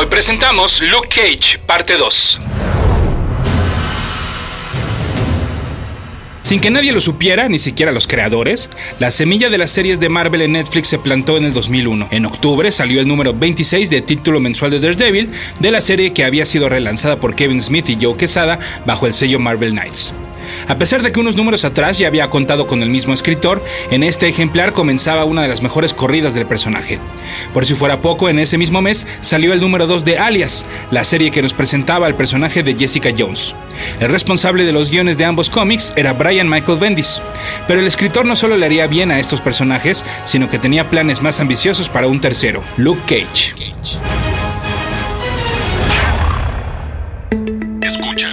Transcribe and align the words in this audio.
Hoy 0.00 0.06
presentamos 0.06 0.80
Luke 0.80 1.10
Cage, 1.10 1.58
parte 1.66 1.98
2. 1.98 2.40
Sin 6.42 6.58
que 6.58 6.70
nadie 6.70 6.92
lo 6.92 7.02
supiera, 7.02 7.50
ni 7.50 7.58
siquiera 7.58 7.92
los 7.92 8.08
creadores, 8.08 8.70
la 8.98 9.10
semilla 9.10 9.50
de 9.50 9.58
las 9.58 9.70
series 9.70 10.00
de 10.00 10.08
Marvel 10.08 10.40
en 10.40 10.52
Netflix 10.52 10.88
se 10.88 10.98
plantó 10.98 11.36
en 11.36 11.44
el 11.44 11.52
2001. 11.52 12.08
En 12.12 12.24
octubre 12.24 12.72
salió 12.72 13.02
el 13.02 13.08
número 13.08 13.34
26 13.34 13.90
de 13.90 14.00
título 14.00 14.40
mensual 14.40 14.70
de 14.70 14.80
Daredevil, 14.80 15.32
de 15.58 15.70
la 15.70 15.82
serie 15.82 16.14
que 16.14 16.24
había 16.24 16.46
sido 16.46 16.70
relanzada 16.70 17.20
por 17.20 17.36
Kevin 17.36 17.60
Smith 17.60 17.90
y 17.90 17.98
Joe 18.00 18.16
Quesada 18.16 18.58
bajo 18.86 19.06
el 19.06 19.12
sello 19.12 19.38
Marvel 19.38 19.72
Knights. 19.72 20.14
A 20.70 20.78
pesar 20.78 21.02
de 21.02 21.10
que 21.10 21.18
unos 21.18 21.34
números 21.34 21.64
atrás 21.64 21.98
ya 21.98 22.06
había 22.06 22.30
contado 22.30 22.68
con 22.68 22.80
el 22.80 22.90
mismo 22.90 23.12
escritor, 23.12 23.60
en 23.90 24.04
este 24.04 24.28
ejemplar 24.28 24.72
comenzaba 24.72 25.24
una 25.24 25.42
de 25.42 25.48
las 25.48 25.62
mejores 25.62 25.94
corridas 25.94 26.32
del 26.34 26.46
personaje. 26.46 27.00
Por 27.52 27.66
si 27.66 27.74
fuera 27.74 28.00
poco, 28.00 28.28
en 28.28 28.38
ese 28.38 28.56
mismo 28.56 28.80
mes 28.80 29.04
salió 29.20 29.52
el 29.52 29.58
número 29.58 29.88
2 29.88 30.04
de 30.04 30.18
Alias, 30.18 30.64
la 30.92 31.02
serie 31.02 31.32
que 31.32 31.42
nos 31.42 31.54
presentaba 31.54 32.06
al 32.06 32.14
personaje 32.14 32.62
de 32.62 32.76
Jessica 32.76 33.10
Jones. 33.18 33.52
El 33.98 34.10
responsable 34.10 34.64
de 34.64 34.70
los 34.70 34.92
guiones 34.92 35.18
de 35.18 35.24
ambos 35.24 35.50
cómics 35.50 35.92
era 35.96 36.12
Brian 36.12 36.48
Michael 36.48 36.78
Bendis, 36.78 37.20
pero 37.66 37.80
el 37.80 37.88
escritor 37.88 38.24
no 38.24 38.36
solo 38.36 38.56
le 38.56 38.66
haría 38.66 38.86
bien 38.86 39.10
a 39.10 39.18
estos 39.18 39.40
personajes, 39.40 40.04
sino 40.22 40.48
que 40.50 40.60
tenía 40.60 40.88
planes 40.88 41.20
más 41.20 41.40
ambiciosos 41.40 41.88
para 41.88 42.06
un 42.06 42.20
tercero, 42.20 42.62
Luke 42.76 43.02
Cage. 43.08 43.54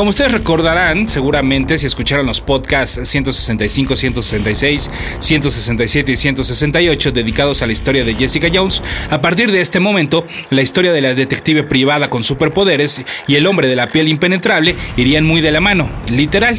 Como 0.00 0.08
ustedes 0.08 0.32
recordarán, 0.32 1.10
seguramente 1.10 1.76
si 1.76 1.84
escucharon 1.84 2.24
los 2.24 2.40
podcasts 2.40 3.06
165, 3.06 3.96
166, 3.96 4.90
167 5.18 6.12
y 6.12 6.16
168 6.16 7.12
dedicados 7.12 7.60
a 7.60 7.66
la 7.66 7.72
historia 7.74 8.02
de 8.02 8.14
Jessica 8.14 8.48
Jones, 8.50 8.82
a 9.10 9.20
partir 9.20 9.52
de 9.52 9.60
este 9.60 9.78
momento, 9.78 10.24
la 10.48 10.62
historia 10.62 10.92
de 10.92 11.02
la 11.02 11.12
detective 11.12 11.64
privada 11.64 12.08
con 12.08 12.24
superpoderes 12.24 13.04
y 13.26 13.34
el 13.34 13.46
hombre 13.46 13.68
de 13.68 13.76
la 13.76 13.88
piel 13.90 14.08
impenetrable 14.08 14.74
irían 14.96 15.26
muy 15.26 15.42
de 15.42 15.52
la 15.52 15.60
mano, 15.60 15.90
literal. 16.10 16.56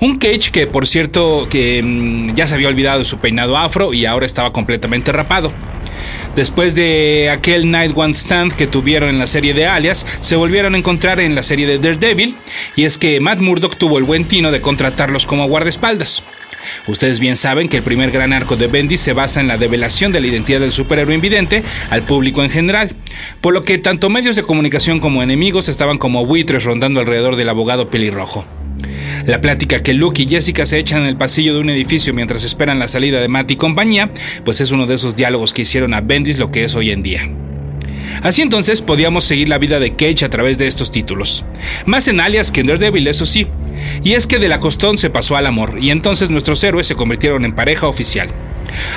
Un 0.00 0.16
Cage 0.16 0.50
que, 0.50 0.66
por 0.66 0.86
cierto, 0.86 1.48
que 1.50 1.82
mm, 1.82 2.34
ya 2.34 2.46
se 2.46 2.54
había 2.54 2.68
olvidado 2.68 3.00
de 3.00 3.04
su 3.04 3.18
peinado 3.18 3.58
afro 3.58 3.92
y 3.92 4.06
ahora 4.06 4.24
estaba 4.24 4.54
completamente 4.54 5.12
rapado. 5.12 5.52
Después 6.36 6.74
de 6.74 7.28
aquel 7.30 7.70
Night 7.70 7.92
One 7.94 8.14
Stand 8.14 8.54
que 8.54 8.66
tuvieron 8.66 9.08
en 9.08 9.18
la 9.18 9.26
serie 9.26 9.52
de 9.52 9.66
Alias, 9.66 10.06
se 10.20 10.36
volvieron 10.36 10.74
a 10.74 10.78
encontrar 10.78 11.20
en 11.20 11.34
la 11.34 11.42
serie 11.42 11.66
de 11.66 11.78
Daredevil, 11.78 12.36
y 12.76 12.84
es 12.84 12.98
que 12.98 13.20
Matt 13.20 13.40
Murdock 13.40 13.76
tuvo 13.76 13.98
el 13.98 14.04
buen 14.04 14.26
tino 14.26 14.50
de 14.50 14.60
contratarlos 14.60 15.26
como 15.26 15.48
guardaespaldas. 15.48 16.22
Ustedes 16.86 17.20
bien 17.20 17.36
saben 17.36 17.68
que 17.68 17.78
el 17.78 17.82
primer 17.82 18.10
gran 18.10 18.32
arco 18.32 18.56
de 18.56 18.68
Bendis 18.68 19.00
se 19.00 19.12
basa 19.12 19.40
en 19.40 19.48
la 19.48 19.56
develación 19.56 20.12
de 20.12 20.20
la 20.20 20.26
identidad 20.26 20.60
del 20.60 20.72
superhéroe 20.72 21.14
invidente 21.14 21.64
al 21.88 22.04
público 22.04 22.44
en 22.44 22.50
general, 22.50 22.94
por 23.40 23.54
lo 23.54 23.64
que 23.64 23.78
tanto 23.78 24.08
medios 24.08 24.36
de 24.36 24.42
comunicación 24.42 25.00
como 25.00 25.22
enemigos 25.22 25.68
estaban 25.68 25.98
como 25.98 26.26
buitres 26.26 26.64
rondando 26.64 27.00
alrededor 27.00 27.36
del 27.36 27.48
abogado 27.48 27.90
pelirrojo. 27.90 28.44
La 29.26 29.40
plática 29.40 29.82
que 29.82 29.94
Luke 29.94 30.22
y 30.22 30.28
Jessica 30.28 30.66
se 30.66 30.78
echan 30.78 31.02
en 31.02 31.08
el 31.08 31.16
pasillo 31.16 31.54
de 31.54 31.60
un 31.60 31.70
edificio 31.70 32.14
mientras 32.14 32.44
esperan 32.44 32.78
la 32.78 32.88
salida 32.88 33.20
de 33.20 33.28
Matt 33.28 33.50
y 33.50 33.56
compañía, 33.56 34.10
pues 34.44 34.60
es 34.60 34.70
uno 34.70 34.86
de 34.86 34.94
esos 34.94 35.16
diálogos 35.16 35.52
que 35.52 35.62
hicieron 35.62 35.94
a 35.94 36.00
Bendis 36.00 36.38
lo 36.38 36.50
que 36.50 36.64
es 36.64 36.74
hoy 36.74 36.90
en 36.90 37.02
día. 37.02 37.30
Así 38.22 38.42
entonces 38.42 38.82
podíamos 38.82 39.24
seguir 39.24 39.48
la 39.48 39.58
vida 39.58 39.80
de 39.80 39.94
Cage 39.94 40.24
a 40.24 40.30
través 40.30 40.58
de 40.58 40.66
estos 40.66 40.90
títulos. 40.90 41.44
Más 41.86 42.08
en 42.08 42.20
alias 42.20 42.50
que 42.50 42.60
en 42.60 42.66
Daredevil, 42.66 43.06
eso 43.06 43.24
sí. 43.24 43.46
Y 44.02 44.12
es 44.12 44.26
que 44.26 44.38
de 44.38 44.48
la 44.48 44.60
costón 44.60 44.98
se 44.98 45.10
pasó 45.10 45.36
al 45.36 45.46
amor, 45.46 45.78
y 45.80 45.90
entonces 45.90 46.30
nuestros 46.30 46.62
héroes 46.64 46.86
se 46.86 46.94
convirtieron 46.94 47.44
en 47.44 47.54
pareja 47.54 47.86
oficial. 47.86 48.28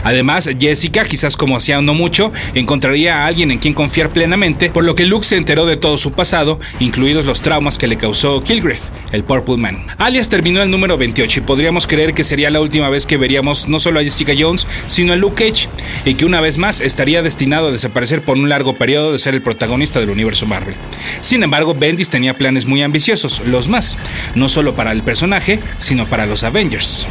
Además, 0.04 0.50
Jessica, 0.60 1.06
quizás 1.06 1.38
como 1.38 1.58
hacía 1.58 1.82
no 1.82 1.94
mucho, 1.94 2.32
encontraría 2.54 3.24
a 3.24 3.28
alguien 3.28 3.52
en 3.52 3.60
quien 3.60 3.74
confiar 3.74 4.12
plenamente, 4.12 4.70
por 4.70 4.84
lo 4.84 4.96
que 4.96 5.06
Luke 5.06 5.26
se 5.26 5.38
enteró 5.38 5.66
de 5.66 5.78
todo 5.78 5.98
su 5.98 6.12
pasado, 6.12 6.60
incluidos 6.80 7.26
los 7.26 7.42
traumas 7.42 7.78
que 7.78 7.88
le 7.88 7.98
causó 7.98 8.44
Kilgriff, 8.44 8.82
el 9.12 9.24
Purple 9.24 9.58
Man. 9.58 9.86
Alias 9.98 10.30
terminó 10.30 10.62
el 10.62 10.72
número 10.72 10.98
28 10.98 11.40
y 11.40 11.44
podríamos 11.44 11.88
creer 11.88 12.14
que 12.14 12.24
sería 12.24 12.50
la 12.50 12.62
última 12.62 12.90
vez 12.90 13.06
que 13.06 13.18
veríamos 13.18 13.68
no 13.68 13.80
solo 13.80 14.00
a 14.00 14.04
Jessica 14.04 14.34
Jones, 14.38 14.68
sino 14.88 15.14
a 15.14 15.16
Luke 15.16 15.46
Cage, 15.46 15.68
y 16.06 16.16
que 16.16 16.26
una 16.26 16.42
vez 16.42 16.58
más 16.58 16.82
estaría 16.82 17.22
destinado 17.22 17.68
a 17.68 17.72
desaparecer 17.72 18.24
por 18.24 18.38
un 18.38 18.50
largo 18.50 18.78
periodo 18.78 19.12
de 19.12 19.20
ser 19.20 19.34
el 19.34 19.42
protagonista 19.42 20.00
del 20.00 20.10
universo 20.10 20.46
Marvel. 20.46 20.76
Sin 21.22 21.44
embargo, 21.44 21.74
Bendis 21.74 22.10
tenía 22.10 22.38
planes 22.38 22.66
muy 22.66 22.82
ambiciosos, 22.82 23.42
los 23.46 23.68
más, 23.68 23.98
no 24.36 24.50
solo 24.50 24.76
para 24.76 24.92
el 24.92 25.04
personaje, 25.04 25.60
sino 25.78 26.08
para 26.08 26.26
los 26.26 26.44
Avengers. 26.44 27.08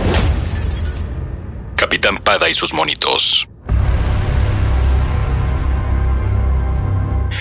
Capitán 1.93 2.17
Pada 2.17 2.49
y 2.49 2.55
sus 2.55 2.73
monitos. 2.73 3.47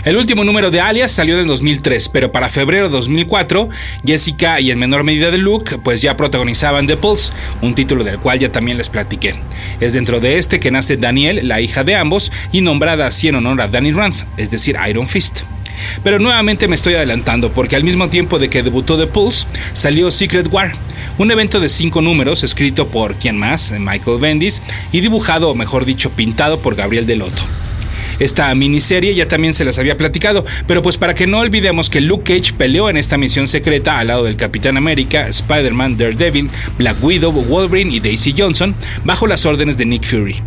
El 0.04 0.18
último 0.18 0.44
número 0.44 0.70
de 0.70 0.82
Alias 0.82 1.14
salió 1.14 1.40
en 1.40 1.48
2003, 1.48 2.10
pero 2.10 2.34
para 2.34 2.50
febrero 2.50 2.90
de 2.90 2.90
2004, 2.90 3.70
Jessica 4.06 4.60
y 4.60 4.72
en 4.72 4.78
menor 4.78 5.06
medida 5.06 5.32
de 5.32 5.38
Luke, 5.38 5.78
pues 5.78 6.02
ya 6.02 6.18
protagonizaban 6.18 6.86
The 6.86 6.98
Pulse, 6.98 7.32
un 7.62 7.76
título 7.76 8.04
del 8.04 8.20
cual 8.20 8.40
ya 8.40 8.52
también 8.52 8.78
les 8.78 8.90
platiqué. 8.90 9.36
Es 9.80 9.94
dentro 9.94 10.20
de 10.20 10.38
este 10.38 10.60
que 10.60 10.70
nace 10.70 10.98
Daniel, 10.98 11.48
la 11.48 11.62
hija 11.62 11.86
de 11.86 11.96
ambos, 11.96 12.30
y 12.52 12.60
nombrada 12.60 13.08
así 13.08 13.30
en 13.30 13.36
honor 13.36 13.62
a 13.62 13.70
Danny 13.70 13.94
Rand, 13.94 14.16
es 14.36 14.52
decir, 14.52 14.76
Iron 14.86 15.08
Fist. 15.08 15.44
Pero 16.04 16.20
nuevamente 16.20 16.68
me 16.68 16.76
estoy 16.76 16.96
adelantando 16.96 17.52
porque 17.52 17.76
al 17.76 17.84
mismo 17.84 18.10
tiempo 18.10 18.40
de 18.40 18.50
que 18.50 18.64
debutó 18.64 18.98
The 18.98 19.08
Pulse, 19.08 19.48
salió 19.74 20.12
Secret 20.12 20.48
War, 20.52 20.74
un 21.18 21.32
evento 21.32 21.60
de 21.60 21.70
cinco 21.70 22.02
números 22.02 22.44
escrito 22.44 22.88
por, 22.88 23.16
¿quién 23.16 23.38
más? 23.38 23.74
Michael 23.78 24.20
Bendis, 24.20 24.62
y 24.92 25.02
dibujado, 25.02 25.50
o 25.50 25.56
mejor 25.56 25.86
dicho, 25.86 26.12
pintado 26.12 26.60
por 26.60 26.76
Gabriel 26.76 27.06
Delotto. 27.06 27.44
Esta 28.20 28.54
miniserie 28.54 29.16
ya 29.16 29.28
también 29.28 29.56
se 29.56 29.66
las 29.66 29.80
había 29.80 29.98
platicado, 29.98 30.46
pero 30.68 30.84
pues 30.84 30.98
para 30.98 31.16
que 31.16 31.26
no 31.26 31.40
olvidemos 31.40 31.90
que 31.90 32.02
Luke 32.02 32.36
Cage 32.36 32.54
peleó 32.54 32.88
en 32.88 32.98
esta 32.98 33.18
misión 33.18 33.48
secreta 33.48 33.98
al 33.98 34.10
lado 34.10 34.26
del 34.26 34.38
Capitán 34.38 34.78
América, 34.78 35.28
Spider-Man, 35.28 35.98
Daredevil, 35.98 36.52
Black 36.78 37.04
Widow, 37.04 37.32
Wolverine 37.32 37.92
y 37.92 38.00
Daisy 38.00 38.36
Johnson, 38.38 38.76
bajo 39.04 39.26
las 39.26 39.48
órdenes 39.48 39.78
de 39.80 39.86
Nick 39.86 40.06
Fury. 40.06 40.40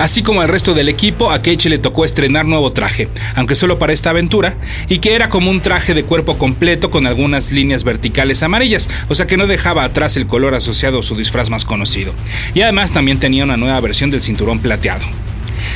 Así 0.00 0.22
como 0.22 0.40
al 0.40 0.48
resto 0.48 0.72
del 0.72 0.88
equipo, 0.88 1.30
a 1.30 1.42
Cage 1.42 1.68
le 1.68 1.76
tocó 1.76 2.06
estrenar 2.06 2.46
nuevo 2.46 2.72
traje, 2.72 3.10
aunque 3.34 3.54
solo 3.54 3.78
para 3.78 3.92
esta 3.92 4.08
aventura, 4.08 4.56
y 4.88 4.96
que 4.96 5.14
era 5.14 5.28
como 5.28 5.50
un 5.50 5.60
traje 5.60 5.92
de 5.92 6.04
cuerpo 6.04 6.38
completo 6.38 6.90
con 6.90 7.06
algunas 7.06 7.52
líneas 7.52 7.84
verticales 7.84 8.42
amarillas, 8.42 8.88
o 9.10 9.14
sea 9.14 9.26
que 9.26 9.36
no 9.36 9.46
dejaba 9.46 9.84
atrás 9.84 10.16
el 10.16 10.26
color 10.26 10.54
asociado 10.54 11.00
a 11.00 11.02
su 11.02 11.16
disfraz 11.16 11.50
más 11.50 11.66
conocido. 11.66 12.14
Y 12.54 12.62
además 12.62 12.92
también 12.92 13.20
tenía 13.20 13.44
una 13.44 13.58
nueva 13.58 13.78
versión 13.80 14.10
del 14.10 14.22
cinturón 14.22 14.60
plateado. 14.60 15.04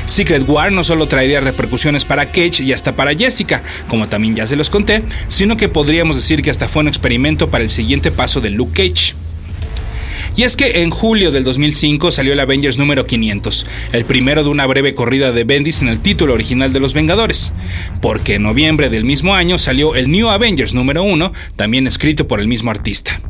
Secret 0.07 0.49
War 0.49 0.73
no 0.73 0.85
solo 0.85 1.07
traería 1.07 1.43
repercusiones 1.43 2.07
para 2.07 2.25
Cage 2.25 2.63
y 2.63 2.73
hasta 2.73 2.97
para 2.97 3.15
Jessica, 3.15 3.63
como 3.89 4.09
también 4.09 4.37
ya 4.37 4.47
se 4.47 4.57
los 4.57 4.71
conté, 4.71 5.05
sino 5.29 5.59
que 5.59 5.69
podríamos 5.69 6.17
decir 6.17 6.41
que 6.41 6.51
hasta 6.51 6.67
fue 6.67 6.81
un 6.81 6.89
experimento 6.89 7.51
para 7.51 7.63
el 7.63 7.69
siguiente 7.69 8.11
paso 8.11 8.41
de 8.41 8.49
Luke 8.49 8.73
Cage. 8.73 9.24
Y 10.37 10.43
es 10.43 10.57
que 10.57 10.83
en 10.83 10.91
julio 10.91 11.31
del 11.31 11.45
2005 11.45 12.11
salió 12.11 12.33
el 12.33 12.41
Avengers 12.41 12.77
número 12.77 13.07
500, 13.07 13.67
el 13.93 14.05
primero 14.05 14.43
de 14.43 14.49
una 14.49 14.67
breve 14.67 14.95
corrida 14.95 15.31
de 15.31 15.45
Bendis 15.45 15.81
en 15.81 15.89
el 15.89 16.01
título 16.01 16.35
original 16.35 16.73
de 16.73 16.81
Los 16.81 16.93
Vengadores, 16.93 17.53
porque 18.01 18.35
en 18.35 18.43
noviembre 18.43 18.91
del 18.91 19.05
mismo 19.05 19.35
año 19.35 19.59
salió 19.59 19.95
el 19.95 20.11
New 20.11 20.29
Avengers 20.29 20.75
número 20.75 21.05
1, 21.05 21.33
también 21.55 21.87
escrito 21.87 22.27
por 22.27 22.41
el 22.41 22.49
mismo 22.49 22.73
artista. 22.73 23.21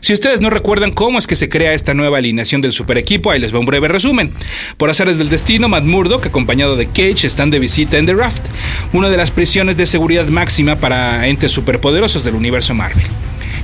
Si 0.00 0.14
ustedes 0.14 0.40
no 0.40 0.48
recuerdan 0.48 0.90
cómo 0.92 1.18
es 1.18 1.26
que 1.26 1.36
se 1.36 1.48
crea 1.48 1.74
esta 1.74 1.94
nueva 1.94 2.18
alineación 2.18 2.60
del 2.60 2.72
super 2.72 2.96
equipo, 2.96 3.30
ahí 3.30 3.38
les 3.38 3.54
va 3.54 3.58
un 3.58 3.66
breve 3.66 3.88
resumen. 3.88 4.32
Por 4.78 4.88
azares 4.88 5.18
del 5.18 5.28
destino, 5.28 5.68
Matt 5.68 5.84
Murdock, 5.84 6.26
acompañado 6.26 6.76
de 6.76 6.86
Cage, 6.86 7.26
están 7.26 7.50
de 7.50 7.58
visita 7.58 7.98
en 7.98 8.06
The 8.06 8.14
Raft, 8.14 8.46
una 8.92 9.10
de 9.10 9.16
las 9.16 9.30
prisiones 9.30 9.76
de 9.76 9.86
seguridad 9.86 10.26
máxima 10.28 10.76
para 10.76 11.26
entes 11.28 11.52
superpoderosos 11.52 12.24
del 12.24 12.34
universo 12.34 12.74
Marvel. 12.74 13.06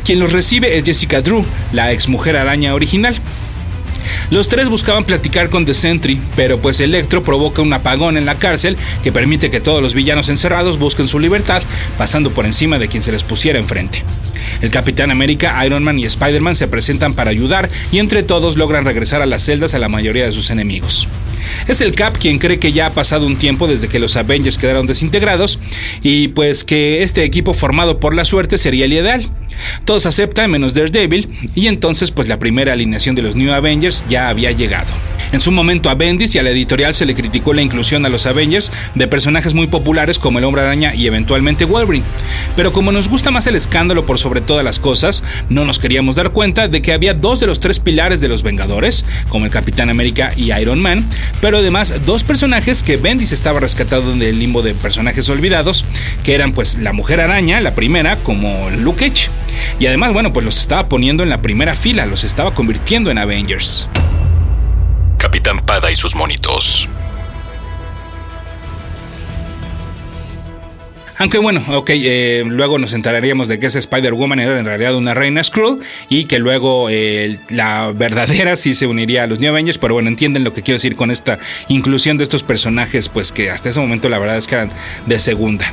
Quien 0.06 0.20
los 0.20 0.31
recibe 0.31 0.76
es 0.76 0.85
Jessica 0.85 1.20
Drew, 1.20 1.44
la 1.73 1.91
ex 1.91 2.08
mujer 2.08 2.37
araña 2.37 2.75
original. 2.75 3.17
Los 4.31 4.49
tres 4.49 4.69
buscaban 4.69 5.03
platicar 5.03 5.50
con 5.50 5.67
The 5.67 5.75
Sentry, 5.75 6.20
pero 6.37 6.61
pues 6.61 6.79
Electro 6.79 7.25
provoca 7.25 7.61
un 7.61 7.73
apagón 7.73 8.17
en 8.17 8.25
la 8.25 8.37
cárcel 8.37 8.76
que 9.03 9.11
permite 9.11 9.50
que 9.50 9.61
todos 9.61 9.82
los 9.82 9.94
villanos 9.94 10.29
encerrados 10.29 10.79
busquen 10.79 11.08
su 11.08 11.19
libertad, 11.19 11.61
pasando 11.99 12.31
por 12.31 12.47
encima 12.47 12.79
de 12.79 12.87
quien 12.87 13.03
se 13.03 13.11
les 13.11 13.25
pusiera 13.25 13.58
enfrente. 13.58 14.05
El 14.62 14.70
Capitán 14.70 15.11
América, 15.11 15.61
Iron 15.67 15.82
Man 15.82 15.99
y 15.99 16.05
Spider-Man 16.05 16.55
se 16.55 16.69
presentan 16.69 17.14
para 17.14 17.32
ayudar 17.32 17.69
y 17.91 17.99
entre 17.99 18.23
todos 18.23 18.56
logran 18.56 18.85
regresar 18.85 19.23
a 19.23 19.26
las 19.26 19.43
celdas 19.43 19.75
a 19.75 19.81
la 19.81 19.88
mayoría 19.88 20.25
de 20.25 20.31
sus 20.31 20.50
enemigos. 20.50 21.09
Es 21.67 21.81
el 21.81 21.97
Cap 21.97 22.17
quien 22.17 22.38
cree 22.38 22.61
que 22.61 22.73
ya 22.73 22.87
ha 22.87 22.93
pasado 22.93 23.26
un 23.26 23.37
tiempo 23.37 23.67
desde 23.67 23.88
que 23.88 23.99
los 23.99 24.17
Avengers 24.17 24.56
quedaron 24.56 24.87
desintegrados 24.87 25.59
y 26.02 26.29
pues 26.29 26.64
que 26.64 27.02
este 27.02 27.25
equipo 27.25 27.55
formado 27.55 27.99
por 27.99 28.14
la 28.14 28.25
suerte 28.25 28.56
sería 28.56 28.85
el 28.85 28.93
ideal. 28.93 29.29
Todos 29.85 30.06
aceptan 30.06 30.50
menos 30.50 30.75
Daredevil 30.75 31.29
y 31.55 31.67
entonces 31.67 32.11
pues 32.11 32.29
la 32.29 32.38
primera 32.38 32.73
alineación 32.73 33.14
de 33.14 33.23
los 33.23 33.37
New 33.37 33.53
Avengers 33.53 34.05
ya 34.08 34.29
había 34.29 34.53
llegado. 34.53 34.93
En 35.32 35.41
su 35.41 35.50
momento 35.50 35.91
a 35.91 35.94
Bendis 35.94 36.35
y 36.35 36.38
a 36.38 36.43
la 36.43 36.50
editorial 36.50 36.94
se 36.94 37.05
le 37.05 37.14
criticó 37.14 37.53
la 37.53 37.62
inclusión 37.62 38.06
a 38.06 38.08
los 38.08 38.26
Avengers 38.26 38.70
de 38.94 39.08
personajes 39.08 39.55
muy 39.55 39.67
populares 39.67 40.19
como 40.19 40.38
el 40.38 40.44
Hombre 40.44 40.62
Araña 40.62 40.94
y 40.94 41.06
eventualmente 41.06 41.64
Wolverine. 41.64 42.05
Pero 42.55 42.73
como 42.73 42.93
nos 42.93 43.08
gusta 43.08 43.31
más 43.31 43.47
el 43.47 43.56
escándalo 43.56 44.06
por 44.06 44.19
sobre 44.19 44.41
todas 44.41 44.64
las 44.64 44.79
cosas, 44.79 45.23
no 45.49 45.64
nos 45.64 45.79
queríamos 45.79 46.14
dar 46.14 46.31
cuenta 46.31 46.69
de 46.69 46.81
que 46.81 46.93
había 46.93 47.14
dos 47.14 47.41
de 47.41 47.47
los 47.47 47.61
tres 47.61 47.81
pilares 47.81 48.20
de 48.20 48.29
los 48.29 48.43
Vengadores, 48.43 49.05
como 49.29 49.44
el 49.44 49.50
Capitán 49.50 49.91
América 49.91 50.32
y 50.37 50.52
Iron 50.52 50.81
Man, 50.81 51.05
pero 51.41 51.59
además 51.59 51.93
dos 52.06 52.23
personajes 52.23 52.82
que 52.82 52.97
Bendis 52.97 53.32
estaba 53.32 53.61
rescatando 53.61 54.14
del 54.14 54.38
limbo 54.38 54.62
de 54.62 54.75
personajes 54.75 55.29
olvidados, 55.29 55.85
que 56.23 56.35
eran 56.35 56.52
pues 56.52 56.79
la 56.79 56.93
Mujer 56.93 57.20
Araña, 57.20 57.61
la 57.61 57.75
primera, 57.75 58.17
como 58.17 58.70
Luke 58.70 59.09
Cage, 59.09 59.29
y 59.79 59.87
además, 59.87 60.12
bueno, 60.12 60.32
pues 60.32 60.44
los 60.44 60.58
estaba 60.58 60.88
poniendo 60.88 61.23
en 61.23 61.29
la 61.29 61.43
primera 61.43 61.75
fila, 61.75 62.06
los 62.06 62.25
estaba 62.25 62.55
convirtiendo 62.55 63.11
en 63.11 63.19
Avengers. 63.19 63.88
Capitán 65.19 65.58
Pada 65.61 65.91
y 65.91 65.97
sus 65.97 66.14
monitos. 66.14 66.88
Aunque 71.19 71.38
bueno, 71.38 71.64
ok, 71.69 71.91
eh, 71.94 72.44
luego 72.47 72.79
nos 72.79 72.93
enteraríamos 72.93 73.49
de 73.49 73.58
que 73.58 73.67
esa 73.67 73.79
Spider-Woman 73.79 74.38
era 74.38 74.58
en 74.58 74.67
realidad 74.67 74.94
una 74.94 75.14
reina 75.14 75.43
Skrull 75.43 75.81
y 76.11 76.25
que 76.25 76.38
luego 76.38 76.88
eh, 76.91 77.38
la 77.49 77.93
verdadera 77.93 78.56
sí 78.56 78.75
se 78.75 78.87
uniría 78.87 79.23
a 79.23 79.26
los 79.26 79.41
New 79.41 79.50
Avengers, 79.50 79.79
pero 79.79 79.94
bueno, 79.94 80.09
entienden 80.09 80.44
lo 80.44 80.52
que 80.52 80.62
quiero 80.62 80.76
decir 80.76 80.94
con 80.94 81.11
esta 81.11 81.38
inclusión 81.69 82.19
de 82.19 82.25
estos 82.25 82.43
personajes, 82.43 83.09
pues 83.09 83.32
que 83.32 83.50
hasta 83.50 83.70
ese 83.70 83.81
momento 83.81 84.11
la 84.11 84.19
verdad 84.19 84.37
es 84.37 84.47
que 84.47 84.56
eran 84.56 84.70
de 85.06 85.19
segunda. 85.19 85.73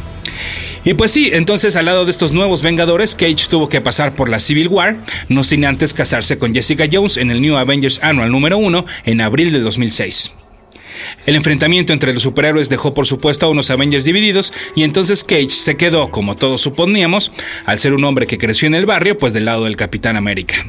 Y 0.85 0.95
pues 0.95 1.11
sí, 1.11 1.29
entonces 1.31 1.77
al 1.77 1.85
lado 1.85 2.03
de 2.03 2.11
estos 2.11 2.33
nuevos 2.33 2.61
Vengadores, 2.61 3.15
Cage 3.15 3.47
tuvo 3.49 3.69
que 3.69 3.79
pasar 3.79 4.15
por 4.15 4.27
la 4.27 4.39
Civil 4.39 4.67
War, 4.67 4.97
no 5.29 5.43
sin 5.43 5.63
antes 5.63 5.93
casarse 5.93 6.37
con 6.37 6.53
Jessica 6.53 6.85
Jones 6.91 7.15
en 7.15 7.31
el 7.31 7.41
New 7.41 7.55
Avengers 7.55 8.03
Annual 8.03 8.31
número 8.31 8.57
1 8.57 8.85
en 9.05 9.21
abril 9.21 9.53
de 9.53 9.59
2006. 9.59 10.33
El 11.25 11.35
enfrentamiento 11.35 11.93
entre 11.93 12.13
los 12.13 12.23
superhéroes 12.23 12.69
dejó 12.69 12.93
por 12.93 13.07
supuesto 13.07 13.45
a 13.45 13.49
unos 13.49 13.69
Avengers 13.69 14.03
divididos 14.03 14.53
y 14.75 14.83
entonces 14.83 15.23
Cage 15.23 15.49
se 15.49 15.77
quedó, 15.77 16.11
como 16.11 16.35
todos 16.35 16.61
suponíamos, 16.61 17.31
al 17.65 17.79
ser 17.79 17.93
un 17.93 18.03
hombre 18.03 18.27
que 18.27 18.37
creció 18.37 18.67
en 18.67 18.75
el 18.75 18.85
barrio, 18.85 19.17
pues 19.17 19.31
del 19.31 19.45
lado 19.45 19.63
del 19.63 19.77
Capitán 19.77 20.17
América. 20.17 20.65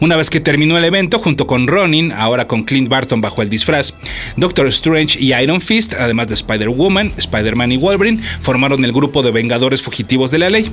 Una 0.00 0.16
vez 0.16 0.30
que 0.30 0.40
terminó 0.40 0.78
el 0.78 0.84
evento, 0.84 1.18
junto 1.18 1.46
con 1.46 1.66
Ronin, 1.66 2.12
ahora 2.12 2.46
con 2.46 2.64
Clint 2.64 2.88
Barton 2.88 3.20
bajo 3.20 3.42
el 3.42 3.50
disfraz, 3.50 3.94
Doctor 4.36 4.66
Strange 4.68 5.18
y 5.20 5.34
Iron 5.34 5.60
Fist, 5.60 5.94
además 5.94 6.28
de 6.28 6.34
Spider-Woman, 6.34 7.14
Spider-Man 7.16 7.72
y 7.72 7.76
Wolverine, 7.76 8.22
formaron 8.40 8.84
el 8.84 8.92
grupo 8.92 9.22
de 9.22 9.30
Vengadores 9.30 9.82
Fugitivos 9.82 10.30
de 10.30 10.38
la 10.38 10.50
Ley. 10.50 10.70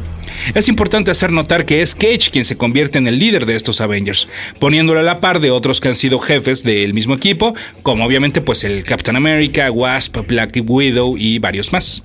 Es 0.53 0.67
importante 0.69 1.11
hacer 1.11 1.31
notar 1.31 1.65
que 1.65 1.81
es 1.81 1.95
Cage 1.95 2.31
quien 2.31 2.45
se 2.45 2.57
convierte 2.57 2.97
en 2.97 3.07
el 3.07 3.19
líder 3.19 3.45
de 3.45 3.55
estos 3.55 3.81
Avengers, 3.81 4.27
poniéndolo 4.59 4.99
a 4.99 5.03
la 5.03 5.19
par 5.19 5.39
de 5.39 5.51
otros 5.51 5.81
que 5.81 5.89
han 5.89 5.95
sido 5.95 6.19
jefes 6.19 6.63
del 6.63 6.93
mismo 6.93 7.13
equipo, 7.13 7.55
como 7.81 8.05
obviamente 8.05 8.41
pues 8.41 8.63
el 8.63 8.83
Captain 8.83 9.15
America, 9.15 9.71
Wasp, 9.71 10.17
Black 10.27 10.61
Widow 10.65 11.17
y 11.17 11.39
varios 11.39 11.71
más. 11.71 12.03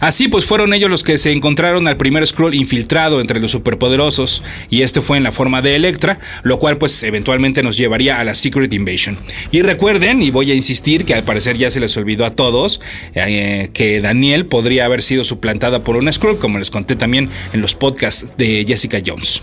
Así 0.00 0.28
pues 0.28 0.44
fueron 0.44 0.72
ellos 0.74 0.90
los 0.90 1.02
que 1.02 1.18
se 1.18 1.32
encontraron 1.32 1.88
al 1.88 1.96
primer 1.96 2.26
Skrull 2.26 2.54
infiltrado 2.54 3.20
entre 3.20 3.40
los 3.40 3.50
superpoderosos 3.50 4.42
y 4.70 4.82
este 4.82 5.00
fue 5.00 5.16
en 5.16 5.24
la 5.24 5.32
forma 5.32 5.62
de 5.62 5.76
Electra, 5.76 6.20
lo 6.42 6.58
cual 6.58 6.78
pues 6.78 7.02
eventualmente 7.02 7.62
nos 7.62 7.76
llevaría 7.76 8.20
a 8.20 8.24
la 8.24 8.34
Secret 8.34 8.72
Invasion. 8.72 9.18
Y 9.50 9.62
recuerden, 9.62 10.22
y 10.22 10.30
voy 10.30 10.50
a 10.50 10.54
insistir 10.54 11.04
que 11.04 11.14
al 11.14 11.24
parecer 11.24 11.56
ya 11.56 11.70
se 11.70 11.80
les 11.80 11.96
olvidó 11.96 12.24
a 12.24 12.30
todos, 12.30 12.80
eh, 13.14 13.70
que 13.72 14.00
Daniel 14.00 14.46
podría 14.46 14.84
haber 14.84 15.02
sido 15.02 15.24
suplantada 15.24 15.84
por 15.84 15.96
un 15.96 16.12
Skrull, 16.12 16.38
como 16.38 16.58
les 16.58 16.70
conté 16.70 16.96
también 16.96 17.28
en 17.52 17.60
los 17.60 17.74
podcasts 17.74 18.34
de 18.36 18.64
Jessica 18.66 18.98
Jones. 19.04 19.42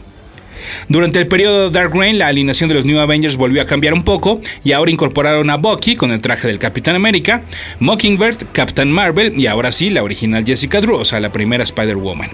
Durante 0.87 1.19
el 1.19 1.27
periodo 1.27 1.69
Dark 1.69 1.93
Reign, 1.93 2.17
la 2.17 2.27
alineación 2.27 2.69
de 2.69 2.75
los 2.75 2.85
New 2.85 2.99
Avengers 2.99 3.35
volvió 3.37 3.61
a 3.61 3.65
cambiar 3.65 3.93
un 3.93 4.03
poco 4.03 4.41
y 4.63 4.71
ahora 4.71 4.91
incorporaron 4.91 5.49
a 5.49 5.57
Bucky 5.57 5.95
con 5.95 6.11
el 6.11 6.21
traje 6.21 6.47
del 6.47 6.59
Capitán 6.59 6.95
América, 6.95 7.43
Mockingbird, 7.79 8.47
Captain 8.53 8.91
Marvel 8.91 9.39
y 9.39 9.47
ahora 9.47 9.71
sí 9.71 9.89
la 9.89 10.03
original 10.03 10.45
Jessica 10.45 10.81
Drew, 10.81 10.97
o 10.97 11.05
sea, 11.05 11.19
la 11.19 11.31
primera 11.31 11.63
Spider-Woman. 11.63 12.29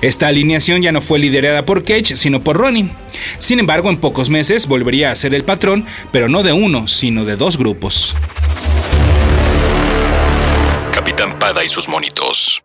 Esta 0.00 0.28
alineación 0.28 0.82
ya 0.82 0.92
no 0.92 1.00
fue 1.00 1.18
liderada 1.18 1.64
por 1.64 1.84
Cage, 1.84 2.16
sino 2.16 2.42
por 2.42 2.56
Ronnie. 2.56 2.90
Sin 3.38 3.58
embargo, 3.58 3.90
en 3.90 3.96
pocos 3.96 4.30
meses 4.30 4.66
volvería 4.66 5.10
a 5.10 5.14
ser 5.14 5.34
el 5.34 5.44
patrón, 5.44 5.86
pero 6.12 6.28
no 6.28 6.42
de 6.42 6.52
uno, 6.52 6.86
sino 6.88 7.24
de 7.24 7.36
dos 7.36 7.58
grupos. 7.58 8.16
Capitán 10.92 11.38
Pada 11.38 11.64
y 11.64 11.68
sus 11.68 11.88
monitos. 11.88 12.62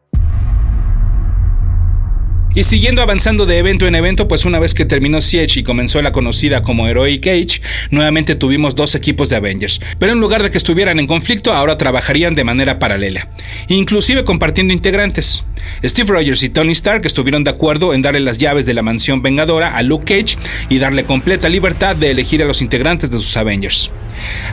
Y 2.58 2.64
siguiendo 2.64 3.04
avanzando 3.04 3.46
de 3.46 3.60
evento 3.60 3.86
en 3.86 3.94
evento, 3.94 4.28
pues 4.28 4.44
una 4.44 4.58
vez 4.58 4.74
que 4.74 4.84
terminó 4.84 5.22
Siege 5.22 5.60
y 5.60 5.64
comenzó 5.64 6.02
la 6.02 6.12
conocida 6.12 6.64
como 6.64 6.88
Heroic 6.88 7.28
Age, 7.28 7.62
nuevamente 7.92 8.34
tuvimos 8.34 8.74
dos 8.74 8.96
equipos 8.96 9.30
de 9.30 9.36
Avengers, 9.36 9.80
pero 10.00 10.14
en 10.14 10.20
lugar 10.20 10.42
de 10.42 10.50
que 10.50 10.58
estuvieran 10.58 10.98
en 10.98 11.06
conflicto, 11.06 11.54
ahora 11.54 11.78
trabajarían 11.78 12.34
de 12.34 12.44
manera 12.44 12.80
paralela, 12.80 13.30
inclusive 13.68 14.24
compartiendo 14.24 14.74
integrantes. 14.74 15.46
Steve 15.84 16.10
Rogers 16.12 16.42
y 16.42 16.50
Tony 16.50 16.72
Stark 16.72 17.06
estuvieron 17.06 17.44
de 17.44 17.52
acuerdo 17.52 17.94
en 17.94 18.02
darle 18.02 18.22
las 18.22 18.40
llaves 18.40 18.66
de 18.66 18.74
la 18.74 18.82
mansión 18.82 19.22
vengadora 19.22 19.78
a 19.78 19.84
Luke 19.84 20.06
Cage 20.06 20.40
y 20.68 20.80
darle 20.80 21.06
completa 21.06 21.50
libertad 21.50 21.96
de 21.96 22.10
elegir 22.10 22.42
a 22.42 22.48
los 22.48 22.64
integrantes 22.64 23.12
de 23.12 23.18
sus 23.18 23.38
Avengers. 23.38 23.92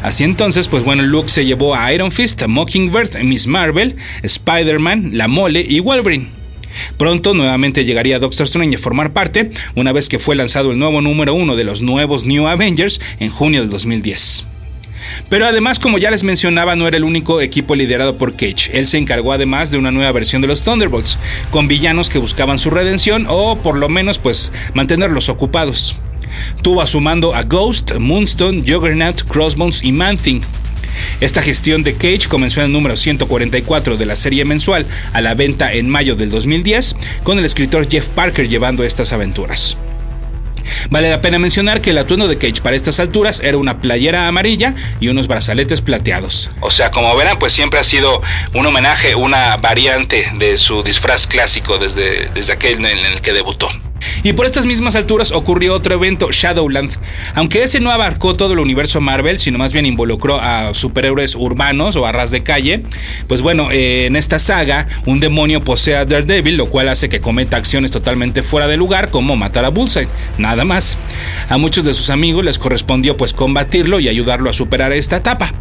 Así 0.02 0.24
entonces, 0.24 0.68
pues 0.68 0.84
bueno, 0.84 1.04
Luke 1.04 1.30
se 1.30 1.46
llevó 1.46 1.74
a 1.74 1.90
Iron 1.94 2.12
Fist, 2.12 2.46
Mockingbird, 2.46 3.22
Miss 3.22 3.46
Marvel, 3.46 3.96
Spider-Man, 4.22 5.12
La 5.14 5.26
Mole 5.26 5.64
y 5.66 5.80
Wolverine. 5.80 6.43
Pronto 6.96 7.34
nuevamente 7.34 7.84
llegaría 7.84 8.18
Doctor 8.18 8.44
Strange 8.44 8.76
a 8.76 8.80
formar 8.80 9.12
parte, 9.12 9.50
una 9.74 9.92
vez 9.92 10.08
que 10.08 10.18
fue 10.18 10.36
lanzado 10.36 10.70
el 10.70 10.78
nuevo 10.78 11.00
número 11.00 11.34
uno 11.34 11.56
de 11.56 11.64
los 11.64 11.82
nuevos 11.82 12.24
New 12.24 12.46
Avengers 12.46 13.00
en 13.20 13.30
junio 13.30 13.60
del 13.60 13.70
2010. 13.70 14.44
Pero 15.28 15.46
además, 15.46 15.78
como 15.78 15.98
ya 15.98 16.10
les 16.10 16.24
mencionaba, 16.24 16.76
no 16.76 16.88
era 16.88 16.96
el 16.96 17.04
único 17.04 17.40
equipo 17.40 17.74
liderado 17.74 18.16
por 18.16 18.34
Cage. 18.34 18.70
Él 18.72 18.86
se 18.86 18.98
encargó 18.98 19.32
además 19.32 19.70
de 19.70 19.78
una 19.78 19.90
nueva 19.90 20.12
versión 20.12 20.42
de 20.42 20.48
los 20.48 20.62
Thunderbolts, 20.62 21.18
con 21.50 21.68
villanos 21.68 22.08
que 22.08 22.18
buscaban 22.18 22.58
su 22.58 22.70
redención 22.70 23.26
o 23.28 23.56
por 23.56 23.76
lo 23.76 23.88
menos 23.88 24.18
pues 24.18 24.52
mantenerlos 24.74 25.28
ocupados. 25.28 25.96
Tuvo 26.62 26.82
a 26.82 26.86
su 26.86 27.00
mando 27.00 27.34
a 27.34 27.42
Ghost, 27.42 27.94
Moonstone, 27.98 28.64
Juggernaut, 28.66 29.22
Crossbones 29.24 29.82
y 29.82 29.92
Man-Thing. 29.92 30.42
Esta 31.20 31.42
gestión 31.42 31.82
de 31.82 31.94
Cage 31.94 32.28
comenzó 32.28 32.60
en 32.60 32.66
el 32.66 32.72
número 32.72 32.96
144 32.96 33.96
de 33.96 34.06
la 34.06 34.16
serie 34.16 34.44
mensual 34.44 34.86
a 35.12 35.20
la 35.20 35.34
venta 35.34 35.72
en 35.72 35.88
mayo 35.88 36.16
del 36.16 36.30
2010, 36.30 36.96
con 37.22 37.38
el 37.38 37.44
escritor 37.44 37.88
Jeff 37.88 38.08
Parker 38.08 38.48
llevando 38.48 38.84
estas 38.84 39.12
aventuras. 39.12 39.76
Vale 40.90 41.10
la 41.10 41.20
pena 41.20 41.38
mencionar 41.38 41.80
que 41.80 41.90
el 41.90 41.98
atuendo 41.98 42.28
de 42.28 42.38
Cage 42.38 42.62
para 42.62 42.76
estas 42.76 43.00
alturas 43.00 43.40
era 43.40 43.56
una 43.56 43.80
playera 43.80 44.28
amarilla 44.28 44.74
y 45.00 45.08
unos 45.08 45.28
brazaletes 45.28 45.80
plateados. 45.80 46.50
O 46.60 46.70
sea, 46.70 46.90
como 46.90 47.14
verán, 47.16 47.38
pues 47.38 47.52
siempre 47.52 47.78
ha 47.78 47.84
sido 47.84 48.22
un 48.54 48.66
homenaje, 48.66 49.14
una 49.14 49.56
variante 49.56 50.30
de 50.38 50.58
su 50.58 50.82
disfraz 50.82 51.26
clásico 51.26 51.78
desde, 51.78 52.28
desde 52.34 52.52
aquel 52.52 52.84
en 52.84 52.98
el 52.98 53.20
que 53.20 53.32
debutó. 53.32 53.68
Y 54.22 54.32
por 54.32 54.46
estas 54.46 54.66
mismas 54.66 54.96
alturas 54.96 55.32
ocurrió 55.32 55.74
otro 55.74 55.94
evento, 55.94 56.30
Shadowland. 56.30 56.92
Aunque 57.34 57.62
ese 57.62 57.80
no 57.80 57.90
abarcó 57.90 58.34
todo 58.34 58.52
el 58.52 58.58
universo 58.58 59.00
Marvel, 59.00 59.38
sino 59.38 59.58
más 59.58 59.72
bien 59.72 59.86
involucró 59.86 60.40
a 60.40 60.74
superhéroes 60.74 61.34
urbanos 61.34 61.96
o 61.96 62.06
a 62.06 62.12
ras 62.12 62.30
de 62.30 62.42
calle, 62.42 62.82
pues 63.28 63.42
bueno, 63.42 63.70
eh, 63.70 64.06
en 64.06 64.16
esta 64.16 64.38
saga 64.38 64.86
un 65.06 65.20
demonio 65.20 65.62
posee 65.62 65.96
a 65.96 66.04
Daredevil, 66.04 66.56
lo 66.56 66.66
cual 66.66 66.88
hace 66.88 67.08
que 67.08 67.20
cometa 67.20 67.56
acciones 67.56 67.90
totalmente 67.90 68.42
fuera 68.42 68.66
de 68.66 68.76
lugar, 68.76 69.10
como 69.10 69.36
matar 69.36 69.64
a 69.64 69.68
Bullseye, 69.70 70.08
nada 70.38 70.64
más. 70.64 70.96
A 71.48 71.58
muchos 71.58 71.84
de 71.84 71.94
sus 71.94 72.10
amigos 72.10 72.44
les 72.44 72.58
correspondió 72.58 73.16
pues 73.16 73.32
combatirlo 73.32 74.00
y 74.00 74.08
ayudarlo 74.08 74.50
a 74.50 74.52
superar 74.52 74.92
esta 74.92 75.16
etapa. 75.16 75.54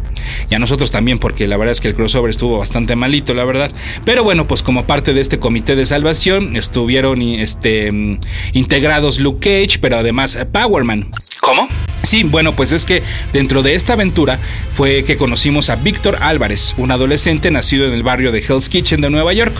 Y 0.50 0.54
a 0.54 0.58
nosotros 0.58 0.90
también, 0.90 1.18
porque 1.18 1.46
la 1.48 1.56
verdad 1.56 1.72
es 1.72 1.80
que 1.80 1.88
el 1.88 1.94
crossover 1.94 2.30
estuvo 2.30 2.58
bastante 2.58 2.96
malito, 2.96 3.34
la 3.34 3.44
verdad. 3.44 3.70
Pero 4.04 4.24
bueno, 4.24 4.46
pues 4.46 4.62
como 4.62 4.86
parte 4.86 5.14
de 5.14 5.20
este 5.20 5.38
comité 5.38 5.76
de 5.76 5.86
salvación 5.86 6.56
estuvieron 6.56 7.20
este, 7.22 8.18
integrados 8.52 9.18
Luke 9.18 9.40
Cage, 9.40 9.78
pero 9.80 9.96
además 9.96 10.38
Powerman. 10.52 11.10
¿Cómo? 11.40 11.68
Sí, 12.02 12.22
bueno, 12.22 12.54
pues 12.54 12.72
es 12.72 12.84
que 12.84 13.02
dentro 13.32 13.62
de 13.62 13.74
esta 13.74 13.94
aventura 13.94 14.38
fue 14.72 15.04
que 15.04 15.16
conocimos 15.16 15.70
a 15.70 15.76
Víctor 15.76 16.18
Álvarez, 16.20 16.74
un 16.76 16.90
adolescente 16.90 17.50
nacido 17.50 17.86
en 17.86 17.94
el 17.94 18.02
barrio 18.02 18.30
de 18.30 18.40
Hell's 18.40 18.68
Kitchen 18.68 19.00
de 19.00 19.10
Nueva 19.10 19.32
York. 19.32 19.54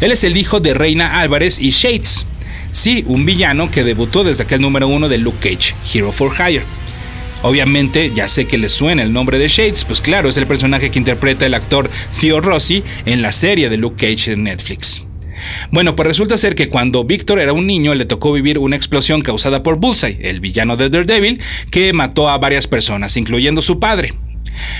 Él 0.00 0.10
es 0.10 0.24
el 0.24 0.36
hijo 0.36 0.60
de 0.60 0.74
Reina 0.74 1.20
Álvarez 1.20 1.60
y 1.60 1.70
Shades. 1.70 2.26
Sí, 2.72 3.04
un 3.06 3.24
villano 3.24 3.70
que 3.70 3.84
debutó 3.84 4.24
desde 4.24 4.44
aquel 4.44 4.60
número 4.60 4.88
uno 4.88 5.08
de 5.08 5.18
Luke 5.18 5.38
Cage, 5.40 5.74
Hero 5.92 6.10
for 6.10 6.32
Hire. 6.32 6.64
Obviamente, 7.42 8.10
ya 8.14 8.26
sé 8.26 8.46
que 8.46 8.56
les 8.56 8.72
suena 8.72 9.02
el 9.02 9.12
nombre 9.12 9.38
de 9.38 9.48
Shades, 9.48 9.84
pues 9.84 10.00
claro, 10.00 10.30
es 10.30 10.36
el 10.38 10.46
personaje 10.46 10.90
que 10.90 10.98
interpreta 10.98 11.44
el 11.44 11.54
actor 11.54 11.90
Theo 12.18 12.40
Rossi 12.40 12.82
en 13.04 13.20
la 13.20 13.32
serie 13.32 13.68
de 13.68 13.76
Luke 13.76 13.96
Cage 13.96 14.30
de 14.30 14.36
Netflix. 14.38 15.04
Bueno, 15.70 15.96
pues 15.96 16.06
resulta 16.06 16.36
ser 16.36 16.54
que 16.54 16.68
cuando 16.68 17.04
Victor 17.04 17.38
era 17.38 17.52
un 17.52 17.66
niño 17.66 17.94
le 17.94 18.04
tocó 18.04 18.32
vivir 18.32 18.58
una 18.58 18.76
explosión 18.76 19.22
causada 19.22 19.62
por 19.62 19.76
Bullseye, 19.76 20.18
el 20.22 20.40
villano 20.40 20.76
de 20.76 20.90
Daredevil, 20.90 21.40
que 21.70 21.92
mató 21.92 22.28
a 22.28 22.38
varias 22.38 22.66
personas, 22.66 23.16
incluyendo 23.16 23.62
su 23.62 23.78
padre. 23.78 24.14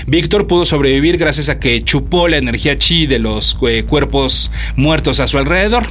Víctor 0.07 0.47
pudo 0.47 0.65
sobrevivir 0.65 1.17
gracias 1.17 1.49
a 1.49 1.59
que 1.59 1.81
chupó 1.83 2.27
la 2.27 2.37
energía 2.37 2.77
chi 2.77 3.07
de 3.07 3.19
los 3.19 3.57
eh, 3.67 3.83
cuerpos 3.83 4.51
muertos 4.75 5.19
a 5.19 5.27
su 5.27 5.37
alrededor. 5.37 5.85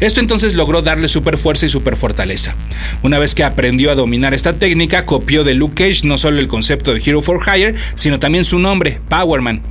Esto 0.00 0.20
entonces 0.20 0.54
logró 0.54 0.82
darle 0.82 1.08
super 1.08 1.38
fuerza 1.38 1.66
y 1.66 1.68
super 1.68 1.96
fortaleza. 1.96 2.54
Una 3.02 3.18
vez 3.18 3.34
que 3.34 3.44
aprendió 3.44 3.90
a 3.90 3.94
dominar 3.94 4.34
esta 4.34 4.54
técnica, 4.54 5.06
copió 5.06 5.44
de 5.44 5.54
Luke 5.54 5.74
Cage 5.74 6.06
no 6.06 6.18
solo 6.18 6.40
el 6.40 6.48
concepto 6.48 6.94
de 6.94 7.02
Hero 7.04 7.22
for 7.22 7.40
Hire, 7.44 7.74
sino 7.94 8.18
también 8.18 8.44
su 8.44 8.58
nombre, 8.58 9.00
Powerman. 9.08 9.62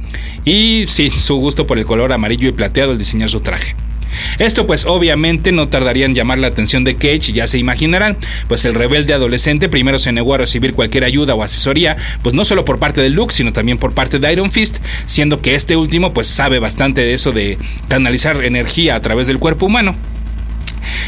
Y 0.46 0.86
sí, 0.88 1.10
su 1.10 1.36
gusto 1.36 1.68
por 1.68 1.78
el 1.78 1.86
color 1.86 2.12
amarillo 2.14 2.50
y 2.50 2.54
plateado 2.54 2.92
al 2.92 2.98
diseñar 2.98 3.30
su 3.30 3.42
traje. 3.42 3.76
Esto 4.40 4.68
pues 4.68 4.86
obviamente 4.86 5.52
no 5.52 5.70
tardaría 5.70 6.06
en 6.06 6.16
llamar 6.16 6.38
la 6.38 6.48
atención 6.48 6.84
de 6.84 6.96
Cage, 6.96 7.34
ya 7.34 7.48
se 7.48 7.58
imaginarán, 7.58 8.18
pues 8.48 8.66
el 8.66 8.74
rebelde 8.74 9.14
adolescente 9.14 9.70
primero 9.70 10.00
se 10.00 10.12
negó 10.12 10.34
a 10.34 10.38
recibir 10.38 10.74
cualquier 10.74 11.04
ayuda 11.04 11.36
o 11.36 11.44
asesoría, 11.44 11.98
pues 12.22 12.36
no 12.36 12.46
solo 12.46 12.66
por 12.66 12.80
parte 12.80 13.02
de 13.02 13.10
Luke, 13.10 13.34
sino 13.34 13.54
también 13.54 13.78
por 13.78 13.94
parte 13.94 14.20
de 14.20 14.32
Iron 14.32 14.52
Fist, 14.52 14.78
siendo 15.06 15.42
que 15.42 15.56
este 15.56 15.76
último 15.76 16.14
pues 16.14 16.28
sabe 16.28 16.60
bastante 16.60 17.02
de 17.02 17.14
eso 17.14 17.32
de 17.32 17.58
canalizar 17.88 18.44
energía 18.44 18.96
a 18.96 19.02
través 19.02 19.28
del 19.28 19.40
cuerpo 19.40 19.66
humano. 19.66 19.96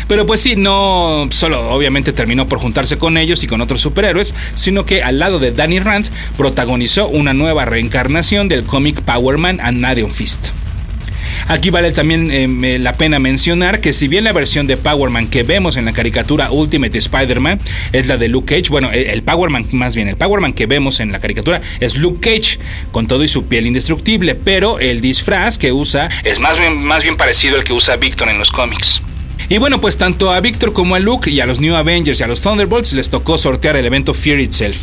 Pero 0.07 0.25
pues 0.25 0.41
sí, 0.41 0.55
no 0.55 1.27
solo 1.31 1.69
obviamente 1.71 2.13
terminó 2.13 2.47
por 2.47 2.59
juntarse 2.59 2.97
con 2.97 3.17
ellos 3.17 3.43
y 3.43 3.47
con 3.47 3.61
otros 3.61 3.81
superhéroes, 3.81 4.33
sino 4.53 4.85
que 4.85 5.03
al 5.03 5.19
lado 5.19 5.39
de 5.39 5.51
Danny 5.51 5.79
Rand 5.79 6.07
protagonizó 6.37 7.07
una 7.07 7.33
nueva 7.33 7.65
reencarnación 7.65 8.47
del 8.47 8.63
cómic 8.63 9.01
Power 9.01 9.37
Man 9.37 9.59
and 9.59 9.85
Iron 9.97 10.11
Fist. 10.11 10.49
Aquí 11.47 11.69
vale 11.69 11.91
también 11.91 12.31
eh, 12.31 12.79
la 12.79 12.93
pena 12.93 13.19
mencionar 13.19 13.79
que 13.79 13.93
si 13.93 14.07
bien 14.07 14.23
la 14.23 14.33
versión 14.33 14.65
de 14.65 14.77
Power 14.77 15.11
Man 15.11 15.27
que 15.27 15.43
vemos 15.43 15.77
en 15.77 15.85
la 15.85 15.93
caricatura 15.93 16.51
Ultimate 16.51 16.97
Spider-Man 16.97 17.59
es 17.93 18.07
la 18.07 18.17
de 18.17 18.29
Luke 18.29 18.55
Cage, 18.55 18.71
bueno, 18.71 18.89
el 18.91 19.21
Power 19.21 19.51
Man 19.51 19.67
más 19.71 19.95
bien, 19.95 20.07
el 20.07 20.17
Power 20.17 20.41
Man 20.41 20.53
que 20.53 20.65
vemos 20.65 20.99
en 20.99 21.11
la 21.11 21.19
caricatura 21.19 21.61
es 21.79 21.97
Luke 21.97 22.19
Cage 22.19 22.57
con 22.91 23.07
todo 23.07 23.23
y 23.23 23.27
su 23.27 23.45
piel 23.45 23.67
indestructible, 23.67 24.33
pero 24.33 24.79
el 24.79 25.01
disfraz 25.01 25.59
que 25.59 25.71
usa 25.71 26.09
es 26.23 26.39
más 26.39 26.57
bien, 26.57 26.83
más 26.83 27.03
bien 27.03 27.15
parecido 27.15 27.57
al 27.57 27.63
que 27.63 27.73
usa 27.73 27.95
Victor 27.97 28.27
en 28.29 28.39
los 28.39 28.51
cómics. 28.51 29.01
Y 29.47 29.57
bueno, 29.59 29.79
pues 29.79 29.97
tanto 29.97 30.31
a 30.31 30.39
Victor 30.39 30.73
como 30.73 30.95
a 30.95 30.99
Luke 30.99 31.29
y 31.29 31.39
a 31.39 31.45
los 31.45 31.59
New 31.59 31.75
Avengers 31.75 32.19
y 32.19 32.23
a 32.23 32.27
los 32.27 32.41
Thunderbolts 32.41 32.93
les 32.93 33.09
tocó 33.09 33.37
sortear 33.37 33.75
el 33.75 33.85
evento 33.85 34.13
Fear 34.13 34.39
Itself. 34.39 34.77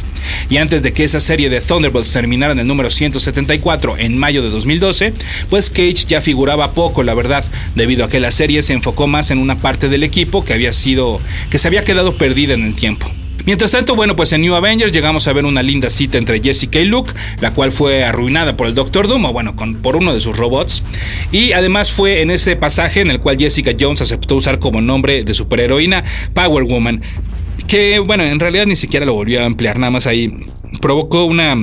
Y 0.49 0.59
antes 0.59 0.83
de 0.83 0.92
que 0.92 1.04
esa 1.04 1.21
serie 1.21 1.50
de 1.50 1.61
Thunderbolts 1.61 2.12
terminara 2.12 2.52
en 2.52 2.61
el 2.61 2.66
número 2.66 2.90
174 2.90 3.99
en 3.99 4.16
mayo 4.19 4.42
de 4.42 4.50
2012, 4.50 5.14
pues 5.50 5.71
Cage 5.71 6.07
ya 6.07 6.21
figuraba 6.21 6.73
poco, 6.73 7.02
la 7.02 7.14
verdad, 7.14 7.45
debido 7.75 8.04
a 8.04 8.09
que 8.09 8.21
la 8.21 8.31
serie 8.31 8.62
se 8.62 8.73
enfocó 8.73 9.07
más 9.07 9.31
en 9.31 9.38
una 9.38 9.57
parte 9.57 9.88
del 9.88 10.04
equipo 10.04 10.45
que 10.45 10.54
había 10.54 10.73
sido 10.73 11.21
que 11.50 11.59
se 11.59 11.69
había 11.69 11.85
quedado 11.85 12.16
perdida 12.16 12.54
en 12.54 12.62
el 12.62 12.75
tiempo. 12.75 13.11
Mientras 13.45 13.73
tanto, 13.73 13.97
bueno, 13.97 14.15
pues 14.15 14.33
en 14.33 14.41
New 14.43 14.55
Avengers 14.55 14.93
llegamos 14.93 15.27
a 15.27 15.33
ver 15.33 15.45
una 15.45 15.63
linda 15.63 15.91
cita 15.91 16.19
entre 16.19 16.41
Jessica 16.41 16.79
y 16.79 16.85
Luke, 16.85 17.13
la 17.41 17.53
cual 17.53 17.73
fue 17.73 18.05
arruinada 18.05 18.57
por 18.57 18.67
el 18.67 18.75
Doctor 18.75 19.09
Doom, 19.09 19.25
o 19.25 19.33
bueno, 19.33 19.57
por 19.83 19.97
uno 19.97 20.15
de 20.15 20.21
sus 20.21 20.37
robots. 20.37 20.83
Y 21.33 21.53
además 21.53 21.91
fue 21.91 22.21
en 22.21 22.31
ese 22.31 22.57
pasaje 22.57 23.01
en 23.01 23.11
el 23.11 23.21
cual 23.21 23.39
Jessica 23.39 23.73
Jones 23.79 24.01
aceptó 24.01 24.37
usar 24.37 24.59
como 24.59 24.81
nombre 24.81 25.25
de 25.25 25.35
superheroína 25.35 26.05
Power 26.35 26.65
Woman, 26.65 27.03
que 27.67 27.99
bueno, 27.99 28.25
en 28.25 28.39
realidad 28.39 28.67
ni 28.67 28.77
siquiera 28.77 29.07
lo 29.07 29.15
volvió 29.15 29.41
a 29.41 29.45
emplear, 29.45 29.79
nada 29.79 29.91
más 29.91 30.07
ahí 30.07 30.33
provocó 30.81 31.25
una 31.25 31.57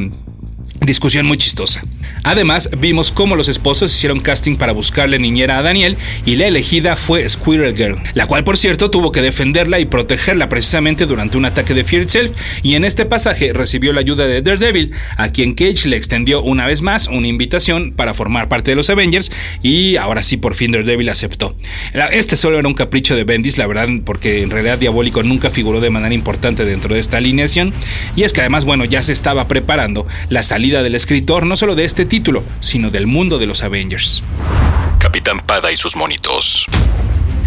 discusión 0.81 1.25
muy 1.25 1.37
chistosa. 1.37 1.83
Además, 2.23 2.69
vimos 2.77 3.11
cómo 3.11 3.35
los 3.35 3.47
esposos 3.47 3.93
hicieron 3.93 4.19
casting 4.19 4.55
para 4.55 4.73
buscarle 4.73 5.19
niñera 5.19 5.57
a 5.57 5.61
Daniel 5.61 5.97
y 6.25 6.35
la 6.35 6.47
elegida 6.47 6.95
fue 6.95 7.27
Squirrel 7.27 7.75
Girl, 7.75 8.01
la 8.13 8.27
cual 8.27 8.43
por 8.43 8.57
cierto 8.57 8.89
tuvo 8.89 9.11
que 9.11 9.21
defenderla 9.21 9.79
y 9.79 9.85
protegerla 9.85 10.49
precisamente 10.49 11.05
durante 11.05 11.37
un 11.37 11.45
ataque 11.45 11.73
de 11.73 11.83
Fear 11.83 12.03
Itself 12.03 12.31
y 12.61 12.75
en 12.75 12.85
este 12.85 13.05
pasaje 13.05 13.53
recibió 13.53 13.93
la 13.93 14.01
ayuda 14.01 14.27
de 14.27 14.41
Daredevil, 14.41 14.91
a 15.17 15.29
quien 15.29 15.53
Cage 15.53 15.87
le 15.87 15.97
extendió 15.97 16.41
una 16.41 16.65
vez 16.65 16.81
más 16.81 17.07
una 17.07 17.27
invitación 17.27 17.93
para 17.95 18.13
formar 18.13 18.47
parte 18.47 18.71
de 18.71 18.75
los 18.75 18.89
Avengers 18.89 19.31
y 19.61 19.97
ahora 19.97 20.23
sí 20.23 20.37
por 20.37 20.55
fin 20.55 20.71
Daredevil 20.71 21.09
aceptó. 21.09 21.55
Este 22.11 22.35
solo 22.35 22.59
era 22.59 22.67
un 22.67 22.73
capricho 22.73 23.15
de 23.15 23.23
Bendis, 23.23 23.57
la 23.57 23.67
verdad, 23.67 23.89
porque 24.05 24.43
en 24.43 24.49
realidad 24.49 24.77
Diabólico 24.77 25.23
nunca 25.23 25.49
figuró 25.49 25.81
de 25.81 25.89
manera 25.89 26.13
importante 26.13 26.65
dentro 26.65 26.93
de 26.93 26.99
esta 26.99 27.17
alineación 27.17 27.73
y 28.15 28.23
es 28.23 28.33
que 28.33 28.41
además, 28.41 28.65
bueno, 28.65 28.85
ya 28.85 29.03
se 29.03 29.13
estaba 29.13 29.47
preparando 29.47 30.05
la 30.29 30.43
salida 30.43 30.68
del 30.69 30.95
escritor 30.95 31.45
no 31.45 31.57
solo 31.57 31.75
de 31.75 31.83
este 31.83 32.05
título, 32.05 32.43
sino 32.59 32.91
del 32.91 33.07
mundo 33.07 33.39
de 33.39 33.47
los 33.47 33.63
Avengers. 33.63 34.23
Capitán 34.99 35.39
Pada 35.39 35.71
y 35.71 35.75
sus 35.75 35.95
monitos. 35.95 36.67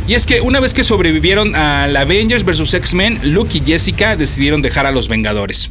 Y 0.09 0.15
es 0.15 0.27
que 0.27 0.41
una 0.41 0.59
vez 0.59 0.75
que 0.75 0.83
sobrevivieron 0.83 1.55
al 1.55 1.97
Avengers 1.97 2.45
vs. 2.45 2.75
X-Men, 2.75 3.21
Luke 3.23 3.57
y 3.57 3.63
Jessica 3.65 4.17
decidieron 4.17 4.61
dejar 4.61 4.87
a 4.87 4.93
los 4.93 5.09
Vengadores. 5.09 5.71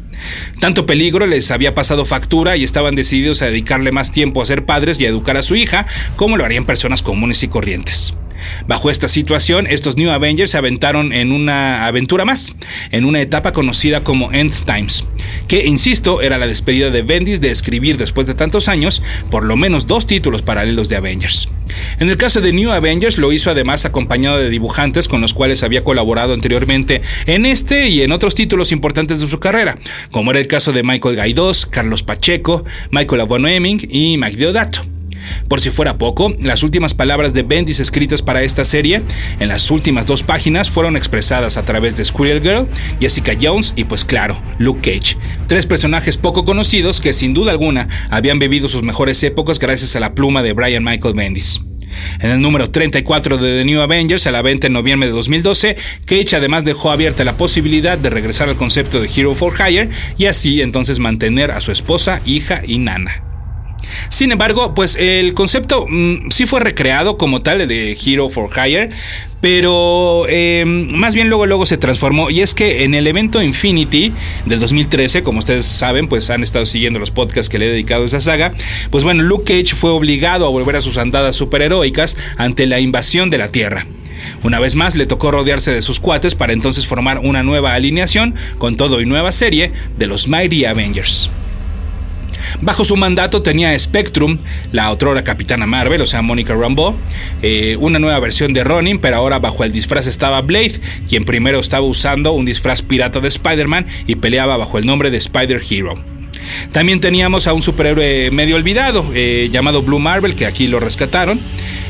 Tanto 0.60 0.86
peligro 0.86 1.25
les 1.25 1.51
había 1.51 1.75
pasado 1.75 2.05
factura 2.05 2.55
y 2.55 2.63
estaban 2.63 2.96
decididos 2.96 3.41
a 3.41 3.48
dedicarle 3.48 3.91
más 3.91 4.12
tiempo 4.12 4.41
a 4.41 4.46
ser 4.46 4.65
padres 4.65 5.00
y 5.00 5.05
a 5.05 5.10
educar 5.10 5.36
a 5.36 5.43
su 5.43 5.55
hija, 5.55 5.86
como 6.15 6.38
lo 6.38 6.46
harían 6.46 6.65
personas 6.65 7.01
comunes 7.01 7.43
y 7.43 7.50
corrientes. 7.50 8.13
Bajo 8.67 8.89
esta 8.89 9.07
situación, 9.07 9.67
estos 9.67 9.98
New 9.98 10.12
Avengers 10.12 10.51
se 10.51 10.57
aventaron 10.57 11.13
en 11.13 11.31
una 11.31 11.86
aventura 11.86 12.25
más, 12.25 12.55
en 12.91 13.05
una 13.05 13.21
etapa 13.21 13.53
conocida 13.53 14.03
como 14.03 14.31
End 14.31 14.53
Times, 14.65 15.05
que, 15.48 15.65
insisto, 15.65 16.21
era 16.21 16.38
la 16.38 16.48
despedida 16.48 16.89
de 16.89 17.03
Bendis 17.03 17.41
de 17.41 17.51
escribir 17.51 17.98
después 17.98 18.27
de 18.27 18.33
tantos 18.33 18.67
años 18.67 19.01
por 19.29 19.45
lo 19.45 19.55
menos 19.55 19.88
dos 19.88 20.07
títulos 20.07 20.41
paralelos 20.41 20.89
de 20.89 20.95
Avengers. 20.95 21.50
En 22.00 22.10
el 22.10 22.17
caso 22.17 22.41
de 22.41 22.53
New 22.53 22.71
Avengers 22.71 23.17
lo 23.17 23.31
hizo 23.31 23.51
además 23.51 23.86
acompañado 23.86 24.38
de 24.38 24.50
dibujantes 24.50 25.07
con 25.07 25.21
los 25.21 25.33
cuales 25.33 25.63
había 25.63 25.83
colaborado 25.83 26.33
anteriormente 26.33 27.01
en 27.25 27.45
este 27.45 27.89
y 27.89 28.01
en 28.01 28.12
otros 28.12 28.36
títulos 28.36 28.71
importantes 28.71 29.19
de 29.19 29.27
su 29.27 29.39
carrera, 29.39 29.77
como 30.10 30.31
era 30.31 30.39
el 30.39 30.48
caso 30.48 30.74
de 30.74 30.83
Michael 30.83 31.15
Gaidos, 31.15 31.65
Carlos 31.65 32.03
Pacheco, 32.03 32.65
Michael 32.91 33.21
Abono-Hemming 33.21 33.88
y 33.89 34.17
Mike 34.17 34.38
Deodato. 34.38 35.00
Por 35.47 35.61
si 35.61 35.69
fuera 35.69 35.97
poco, 35.97 36.33
las 36.39 36.63
últimas 36.63 36.93
palabras 36.93 37.33
de 37.33 37.43
Bendis 37.43 37.79
escritas 37.79 38.21
para 38.21 38.43
esta 38.43 38.65
serie, 38.65 39.03
en 39.39 39.47
las 39.47 39.69
últimas 39.71 40.05
dos 40.05 40.23
páginas, 40.23 40.69
fueron 40.69 40.95
expresadas 40.97 41.57
a 41.57 41.65
través 41.65 41.97
de 41.97 42.05
Squirrel 42.05 42.41
Girl, 42.41 42.67
Jessica 42.99 43.33
Jones 43.39 43.73
y 43.75 43.85
pues 43.85 44.05
claro, 44.05 44.41
Luke 44.57 44.81
Cage. 44.81 45.17
Tres 45.47 45.65
personajes 45.67 46.17
poco 46.17 46.45
conocidos 46.45 47.01
que 47.01 47.13
sin 47.13 47.33
duda 47.33 47.51
alguna 47.51 47.87
habían 48.09 48.39
vivido 48.39 48.67
sus 48.67 48.83
mejores 48.83 49.21
épocas 49.23 49.59
gracias 49.59 49.95
a 49.95 49.99
la 49.99 50.13
pluma 50.13 50.43
de 50.43 50.53
Brian 50.53 50.83
Michael 50.83 51.13
Bendis. 51.13 51.61
En 52.19 52.31
el 52.31 52.41
número 52.41 52.69
34 52.69 53.37
de 53.37 53.59
The 53.59 53.65
New 53.65 53.81
Avengers, 53.81 54.27
a 54.27 54.31
la 54.31 54.41
venta 54.41 54.67
en 54.67 54.73
noviembre 54.73 55.09
de 55.09 55.15
2012, 55.15 55.77
Cage 56.05 56.35
además 56.35 56.65
dejó 56.65 56.91
abierta 56.91 57.25
la 57.25 57.37
posibilidad 57.37 57.97
de 57.97 58.09
regresar 58.09 58.49
al 58.49 58.55
concepto 58.55 59.01
de 59.01 59.09
Hero 59.13 59.35
for 59.35 59.53
Hire 59.53 59.89
y 60.17 60.25
así 60.25 60.61
entonces 60.61 60.99
mantener 60.99 61.51
a 61.51 61.61
su 61.61 61.71
esposa, 61.71 62.21
hija 62.25 62.61
y 62.65 62.77
nana. 62.77 63.30
Sin 64.10 64.31
embargo, 64.31 64.74
pues 64.75 64.95
el 64.95 65.33
concepto 65.33 65.86
mm, 65.88 66.29
sí 66.29 66.45
fue 66.45 66.60
recreado 66.60 67.17
como 67.17 67.41
tal 67.41 67.67
de 67.67 67.98
Hero 68.05 68.29
for 68.29 68.50
Hire, 68.55 68.89
pero 69.41 70.25
em, 70.29 70.91
más 70.91 71.15
bien 71.15 71.27
luego 71.27 71.48
luego 71.48 71.65
se 71.65 71.77
transformó 71.77 72.29
y 72.29 72.41
es 72.41 72.53
que 72.53 72.83
en 72.83 72.93
el 72.93 73.07
evento 73.07 73.41
Infinity 73.41 74.13
del 74.45 74.60
2013, 74.60 75.24
como 75.24 75.39
ustedes 75.39 75.65
saben, 75.65 76.07
pues 76.07 76.29
han 76.29 76.43
estado 76.43 76.65
siguiendo 76.65 77.00
los 77.00 77.12
podcasts 77.12 77.50
que 77.50 77.57
le 77.57 77.65
he 77.65 77.71
dedicado 77.71 78.03
a 78.03 78.05
esa 78.05 78.21
saga, 78.21 78.53
pues 78.91 79.03
bueno, 79.03 79.24
Luke 79.24 79.45
Cage 79.45 79.75
fue 79.75 79.89
obligado 79.89 80.45
a 80.45 80.50
volver 80.50 80.75
a 80.75 80.81
sus 80.81 80.98
andadas 80.98 81.36
superheroicas 81.36 82.15
ante 82.38 82.67
la 82.67 82.79
invasión 82.79 83.29
de 83.29 83.39
la 83.39 83.50
Tierra. 83.50 83.88
Una 84.43 84.60
vez 84.60 84.75
más 84.75 84.95
le 84.95 85.07
tocó 85.07 85.31
rodearse 85.31 85.71
de 85.71 85.81
sus 85.81 86.00
cuates 86.00 86.36
para 86.36 86.53
entonces 86.53 86.86
formar 86.86 87.17
una 87.19 87.41
nueva 87.41 87.74
alineación 87.74 88.36
con 88.60 88.77
todo 88.77 89.01
y 89.01 89.05
nueva 89.07 89.31
serie 89.31 89.74
de 89.98 90.05
los 90.05 90.27
Mighty 90.27 90.65
Avengers. 90.65 91.31
Bajo 92.62 92.86
su 92.86 92.95
mandato 92.95 93.41
tenía 93.41 93.77
Spectrum, 93.77 94.39
la 94.71 94.91
otrora 94.91 95.24
capitana 95.24 95.65
Marvel, 95.65 96.01
o 96.01 96.07
sea, 96.07 96.21
Monica 96.21 96.53
Rambeau, 96.53 96.95
eh, 97.41 97.77
una 97.79 98.00
nueva 98.00 98.19
versión 98.19 98.53
de 98.53 98.63
Ronin, 98.63 99.00
pero 99.00 99.17
ahora 99.17 99.39
bajo 99.39 99.63
el 99.63 99.71
disfraz 99.71 100.07
estaba 100.07 100.41
Blade, 100.41 100.79
quien 101.07 101.25
primero 101.25 101.60
estaba 101.60 101.86
usando 101.86 102.31
un 102.33 102.45
disfraz 102.45 102.81
pirata 102.81 103.19
de 103.19 103.27
Spider-Man 103.27 103.88
y 104.07 104.15
peleaba 104.15 104.57
bajo 104.57 104.77
el 104.77 104.86
nombre 104.86 105.12
de 105.12 105.17
Spider 105.17 105.62
Hero. 105.69 105.95
También 106.71 107.00
teníamos 107.00 107.48
a 107.48 107.53
un 107.53 107.62
superhéroe 107.62 108.31
medio 108.31 108.55
olvidado, 108.55 109.05
eh, 109.13 109.50
llamado 109.51 109.81
Blue 109.81 110.00
Marvel, 110.00 110.36
que 110.36 110.45
aquí 110.45 110.67
lo 110.67 110.79
rescataron, 110.79 111.39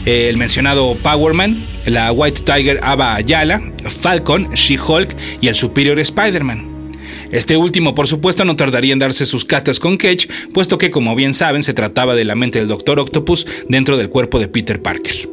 eh, 0.06 0.28
el 0.30 0.38
mencionado 0.38 0.96
Power 0.96 1.34
Man, 1.34 1.64
la 1.86 2.12
White 2.12 2.42
Tiger 2.42 2.80
Ava 2.84 3.16
Ayala, 3.16 3.62
Falcon, 3.86 4.52
She-Hulk 4.54 5.16
y 5.42 5.48
el 5.48 5.56
Superior 5.56 6.00
Spider-Man. 6.00 6.71
Este 7.32 7.58
último, 7.58 7.96
por 7.96 8.08
supuesto, 8.08 8.46
no 8.46 8.56
tardaría 8.56 8.94
en 8.94 9.00
darse 9.00 9.26
sus 9.26 9.46
catas 9.46 9.80
con 9.80 9.98
Cage, 9.98 10.28
puesto 10.54 10.78
que, 10.78 10.92
como 10.92 11.16
bien 11.16 11.34
saben, 11.34 11.64
se 11.64 11.74
trataba 11.74 12.16
de 12.16 12.26
la 12.26 12.36
mente 12.36 12.60
del 12.60 12.68
Doctor 12.68 13.00
Octopus 13.00 13.48
dentro 13.70 13.98
del 13.98 14.10
cuerpo 14.10 14.40
de 14.40 14.48
Peter 14.48 14.82
Parker. 14.82 15.30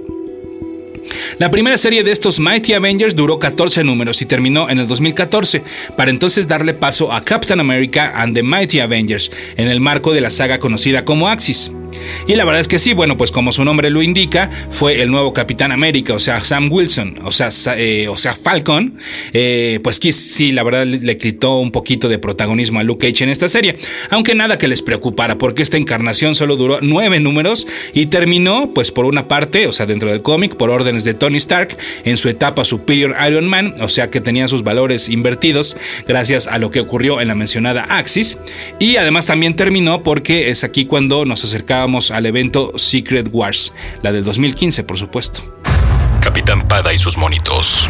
La 1.38 1.50
primera 1.50 1.76
serie 1.76 2.04
de 2.04 2.10
estos 2.10 2.40
Mighty 2.40 2.72
Avengers 2.72 3.14
duró 3.14 3.38
14 3.38 3.84
números 3.84 4.20
y 4.22 4.26
terminó 4.26 4.68
en 4.68 4.78
el 4.78 4.86
2014, 4.86 5.62
para 5.96 6.10
entonces 6.10 6.48
darle 6.48 6.74
paso 6.74 7.12
a 7.12 7.24
Captain 7.24 7.60
America 7.60 8.12
and 8.16 8.34
the 8.34 8.42
Mighty 8.42 8.80
Avengers, 8.80 9.30
en 9.56 9.68
el 9.68 9.80
marco 9.80 10.12
de 10.12 10.20
la 10.20 10.30
saga 10.30 10.58
conocida 10.58 11.04
como 11.04 11.28
Axis. 11.28 11.70
Y 12.26 12.34
la 12.34 12.44
verdad 12.44 12.60
es 12.60 12.68
que 12.68 12.78
sí, 12.78 12.92
bueno, 12.92 13.16
pues 13.16 13.30
como 13.30 13.52
su 13.52 13.64
nombre 13.64 13.90
lo 13.90 14.02
indica, 14.02 14.50
fue 14.70 15.00
el 15.00 15.10
nuevo 15.10 15.32
Capitán 15.32 15.72
América, 15.72 16.14
o 16.14 16.20
sea, 16.20 16.40
Sam 16.40 16.70
Wilson, 16.70 17.20
o 17.24 17.32
sea, 17.32 17.50
eh, 17.76 18.08
o 18.08 18.16
sea 18.16 18.34
Falcon, 18.34 18.98
eh, 19.32 19.80
pues 19.82 19.98
sí, 19.98 20.52
la 20.52 20.62
verdad 20.62 20.86
le 20.86 21.16
quitó 21.16 21.58
un 21.58 21.70
poquito 21.70 22.08
de 22.08 22.18
protagonismo 22.18 22.80
a 22.80 22.82
Luke 22.82 23.06
Cage 23.06 23.24
en 23.24 23.30
esta 23.30 23.48
serie, 23.48 23.76
aunque 24.10 24.34
nada 24.34 24.58
que 24.58 24.68
les 24.68 24.82
preocupara, 24.82 25.38
porque 25.38 25.62
esta 25.62 25.76
encarnación 25.76 26.34
solo 26.34 26.56
duró 26.56 26.78
nueve 26.80 27.20
números 27.20 27.66
y 27.94 28.06
terminó, 28.06 28.72
pues 28.74 28.90
por 28.90 29.04
una 29.04 29.28
parte, 29.28 29.66
o 29.66 29.72
sea, 29.72 29.86
dentro 29.86 30.10
del 30.10 30.22
cómic, 30.22 30.56
por 30.56 30.70
órdenes 30.70 31.04
de 31.04 31.14
Tony 31.14 31.38
Stark, 31.38 31.76
en 32.04 32.16
su 32.16 32.28
etapa 32.28 32.64
Superior 32.64 33.14
Iron 33.26 33.46
Man, 33.46 33.74
o 33.80 33.88
sea 33.88 34.10
que 34.10 34.20
tenía 34.20 34.48
sus 34.48 34.62
valores 34.62 35.08
invertidos 35.08 35.76
gracias 36.06 36.46
a 36.46 36.58
lo 36.58 36.70
que 36.70 36.80
ocurrió 36.80 37.20
en 37.20 37.28
la 37.28 37.34
mencionada 37.34 37.82
Axis, 37.82 38.38
y 38.78 38.96
además 38.96 39.26
también 39.26 39.54
terminó 39.54 40.02
porque 40.02 40.50
es 40.50 40.64
aquí 40.64 40.84
cuando 40.84 41.24
nos 41.24 41.44
acercábamos 41.44 41.97
al 42.10 42.26
evento 42.26 42.72
Secret 42.76 43.28
Wars, 43.32 43.74
la 44.02 44.12
del 44.12 44.24
2015 44.24 44.84
por 44.84 44.98
supuesto. 44.98 45.42
Capitán 46.20 46.62
Pada 46.62 46.92
y 46.92 46.98
sus 46.98 47.18
monitos. 47.18 47.88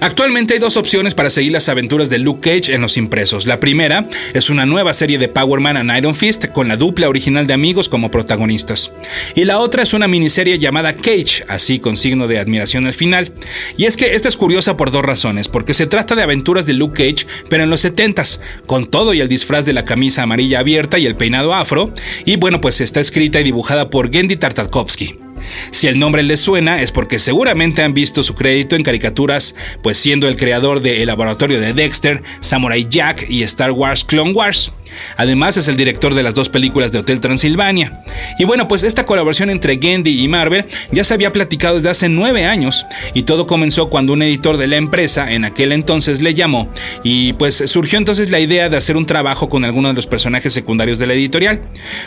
Actualmente 0.00 0.54
hay 0.54 0.60
dos 0.60 0.76
opciones 0.76 1.14
para 1.14 1.30
seguir 1.30 1.52
las 1.52 1.68
aventuras 1.68 2.10
de 2.10 2.18
Luke 2.18 2.40
Cage 2.40 2.74
en 2.74 2.80
los 2.80 2.96
impresos. 2.96 3.46
La 3.46 3.60
primera 3.60 4.08
es 4.34 4.50
una 4.50 4.66
nueva 4.66 4.92
serie 4.92 5.18
de 5.18 5.28
Power 5.28 5.60
Man 5.60 5.76
and 5.76 5.96
Iron 5.96 6.14
Fist 6.14 6.46
con 6.48 6.68
la 6.68 6.76
dupla 6.76 7.08
original 7.08 7.46
de 7.46 7.54
amigos 7.54 7.88
como 7.88 8.10
protagonistas. 8.10 8.92
Y 9.34 9.44
la 9.44 9.58
otra 9.58 9.82
es 9.82 9.94
una 9.94 10.08
miniserie 10.08 10.58
llamada 10.58 10.94
Cage, 10.94 11.44
así 11.48 11.78
con 11.78 11.96
signo 11.96 12.28
de 12.28 12.38
admiración 12.38 12.86
al 12.86 12.94
final. 12.94 13.32
Y 13.76 13.84
es 13.84 13.96
que 13.96 14.14
esta 14.14 14.28
es 14.28 14.36
curiosa 14.36 14.76
por 14.76 14.90
dos 14.90 15.04
razones, 15.04 15.48
porque 15.48 15.74
se 15.74 15.86
trata 15.86 16.14
de 16.14 16.22
aventuras 16.22 16.66
de 16.66 16.74
Luke 16.74 17.02
Cage, 17.02 17.26
pero 17.48 17.62
en 17.62 17.70
los 17.70 17.84
70s, 17.84 18.38
con 18.66 18.86
todo 18.86 19.14
y 19.14 19.20
el 19.20 19.28
disfraz 19.28 19.64
de 19.64 19.72
la 19.72 19.84
camisa 19.84 20.22
amarilla 20.22 20.60
abierta 20.60 20.98
y 20.98 21.06
el 21.06 21.16
peinado 21.16 21.54
afro, 21.54 21.92
y 22.24 22.36
bueno, 22.36 22.60
pues 22.60 22.80
está 22.80 23.00
escrita 23.00 23.40
y 23.40 23.44
dibujada 23.44 23.90
por 23.90 24.10
Gendy 24.10 24.36
Tartakovsky. 24.36 25.25
Si 25.70 25.86
el 25.86 25.98
nombre 25.98 26.22
les 26.22 26.40
suena 26.40 26.80
es 26.82 26.92
porque 26.92 27.18
seguramente 27.18 27.82
han 27.82 27.94
visto 27.94 28.22
su 28.22 28.34
crédito 28.34 28.76
en 28.76 28.82
caricaturas, 28.82 29.54
pues 29.82 29.98
siendo 29.98 30.28
el 30.28 30.36
creador 30.36 30.80
de 30.80 31.02
El 31.02 31.06
Laboratorio 31.06 31.60
de 31.60 31.72
Dexter, 31.72 32.22
Samurai 32.40 32.86
Jack 32.88 33.26
y 33.28 33.42
Star 33.42 33.72
Wars 33.72 34.04
Clone 34.04 34.32
Wars. 34.32 34.72
Además 35.16 35.56
es 35.56 35.68
el 35.68 35.76
director 35.76 36.14
de 36.14 36.22
las 36.22 36.34
dos 36.34 36.48
películas 36.48 36.92
de 36.92 36.98
Hotel 36.98 37.20
Transilvania. 37.20 38.02
Y 38.38 38.44
bueno, 38.44 38.68
pues 38.68 38.82
esta 38.82 39.06
colaboración 39.06 39.50
entre 39.50 39.78
Gendy 39.78 40.22
y 40.22 40.28
Marvel 40.28 40.66
ya 40.92 41.04
se 41.04 41.14
había 41.14 41.32
platicado 41.32 41.76
desde 41.76 41.90
hace 41.90 42.08
nueve 42.08 42.44
años 42.44 42.86
y 43.14 43.22
todo 43.22 43.46
comenzó 43.46 43.88
cuando 43.88 44.12
un 44.12 44.22
editor 44.22 44.56
de 44.56 44.66
la 44.66 44.76
empresa 44.76 45.32
en 45.32 45.44
aquel 45.44 45.72
entonces 45.72 46.20
le 46.20 46.34
llamó 46.34 46.68
y 47.02 47.32
pues 47.34 47.62
surgió 47.66 47.98
entonces 47.98 48.30
la 48.30 48.40
idea 48.40 48.68
de 48.68 48.76
hacer 48.76 48.96
un 48.96 49.06
trabajo 49.06 49.48
con 49.48 49.64
algunos 49.64 49.92
de 49.92 49.96
los 49.96 50.06
personajes 50.06 50.52
secundarios 50.52 50.98
de 50.98 51.06
la 51.06 51.14
editorial. 51.14 51.62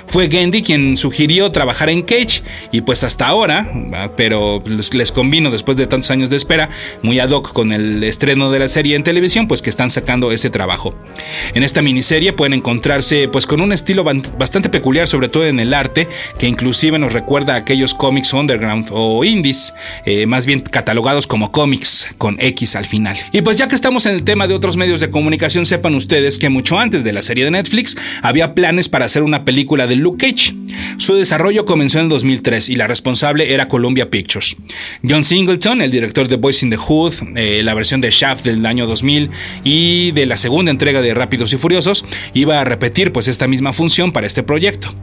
Fue 0.08 0.30
Gendy 0.30 0.62
quien 0.62 0.98
sugirió 0.98 1.52
trabajar 1.52 1.90
en 1.90 2.02
Cage 2.02 2.44
y 2.72 2.82
pues 2.82 3.04
hasta 3.04 3.28
ahora, 3.28 3.72
pero 4.16 4.64
les, 4.66 4.94
les 4.94 5.12
convino 5.12 5.52
después 5.52 5.78
de 5.78 5.88
tantos 5.88 6.12
años 6.12 6.30
de 6.30 6.38
espera, 6.38 6.70
muy 7.02 7.20
ad 7.20 7.30
hoc 7.32 7.54
con 7.54 7.72
el 7.72 8.04
estreno 8.04 8.52
de 8.52 8.60
la 8.60 8.68
serie 8.68 8.96
en 8.96 9.04
televisión, 9.04 9.48
pues 9.48 9.62
que 9.62 9.70
están 9.70 9.90
sacando 9.90 10.32
ese 10.32 10.50
trabajo. 10.50 10.96
En 11.54 11.64
esta 11.64 11.82
miniserie 11.82 12.34
pueden 12.34 12.54
encontrar 12.54 12.79
encontrarse 12.80 13.28
pues 13.28 13.46
con 13.46 13.60
un 13.60 13.74
estilo 13.74 14.06
bastante 14.06 14.70
peculiar, 14.70 15.06
sobre 15.06 15.28
todo 15.28 15.46
en 15.46 15.60
el 15.60 15.74
arte, 15.74 16.08
que 16.38 16.48
inclusive 16.48 16.98
nos 16.98 17.12
recuerda 17.12 17.56
a 17.56 17.58
aquellos 17.58 17.94
cómics 17.94 18.32
underground 18.32 18.88
o 18.92 19.26
indies, 19.26 19.74
eh, 20.06 20.26
más 20.26 20.46
bien 20.46 20.62
catalogados 20.62 21.28
como 21.28 21.52
cómics 21.52 22.08
con 22.18 22.38
X 22.40 22.78
al 22.78 22.86
final. 22.86 23.18
Y 23.34 23.42
pues 23.42 23.58
ya 23.58 23.68
que 23.68 23.76
estamos 23.76 24.06
en 24.06 24.16
el 24.16 24.24
tema 24.24 24.48
de 24.48 24.54
otros 24.54 24.78
medios 24.78 25.02
de 25.02 25.10
comunicación, 25.10 25.66
sepan 25.66 25.94
ustedes 25.94 26.40
que 26.40 26.48
mucho 26.48 26.80
antes 26.80 27.04
de 27.04 27.12
la 27.12 27.22
serie 27.22 27.44
de 27.44 27.52
Netflix 27.52 27.98
había 28.22 28.54
planes 28.56 28.88
para 28.88 29.04
hacer 29.06 29.24
una 29.24 29.44
película 29.44 29.86
de 29.86 29.98
Luke 29.98 30.26
Cage. 30.26 30.56
Su 30.98 31.16
desarrollo 31.16 31.66
comenzó 31.66 32.00
en 32.00 32.08
2003 32.08 32.70
y 32.70 32.76
la 32.78 32.88
responsable 32.88 33.54
era 33.54 33.68
Columbia 33.68 34.10
Pictures. 34.10 34.56
John 35.08 35.26
Singleton, 35.26 35.82
el 35.82 35.92
director 35.92 36.30
de 36.30 36.38
Boys 36.38 36.64
in 36.64 36.70
the 36.70 36.78
Hood, 36.78 37.14
eh, 37.36 37.62
la 37.62 37.74
versión 37.74 38.00
de 38.00 38.10
Shaft 38.10 38.46
del 38.46 38.66
año 38.66 38.88
2000 38.88 39.32
y 39.66 40.12
de 40.12 40.26
la 40.26 40.38
segunda 40.38 40.72
entrega 40.72 41.02
de 41.02 41.14
Rápidos 41.14 41.52
y 41.52 41.58
Furiosos, 41.58 42.06
iba 42.34 42.59
a 42.62 42.66
repetir 42.66 43.12
pues 43.12 43.28
esta 43.28 43.48
misma 43.48 43.74
función 43.74 44.12
para 44.12 44.28
este 44.28 44.44
proyecto. 44.44 44.94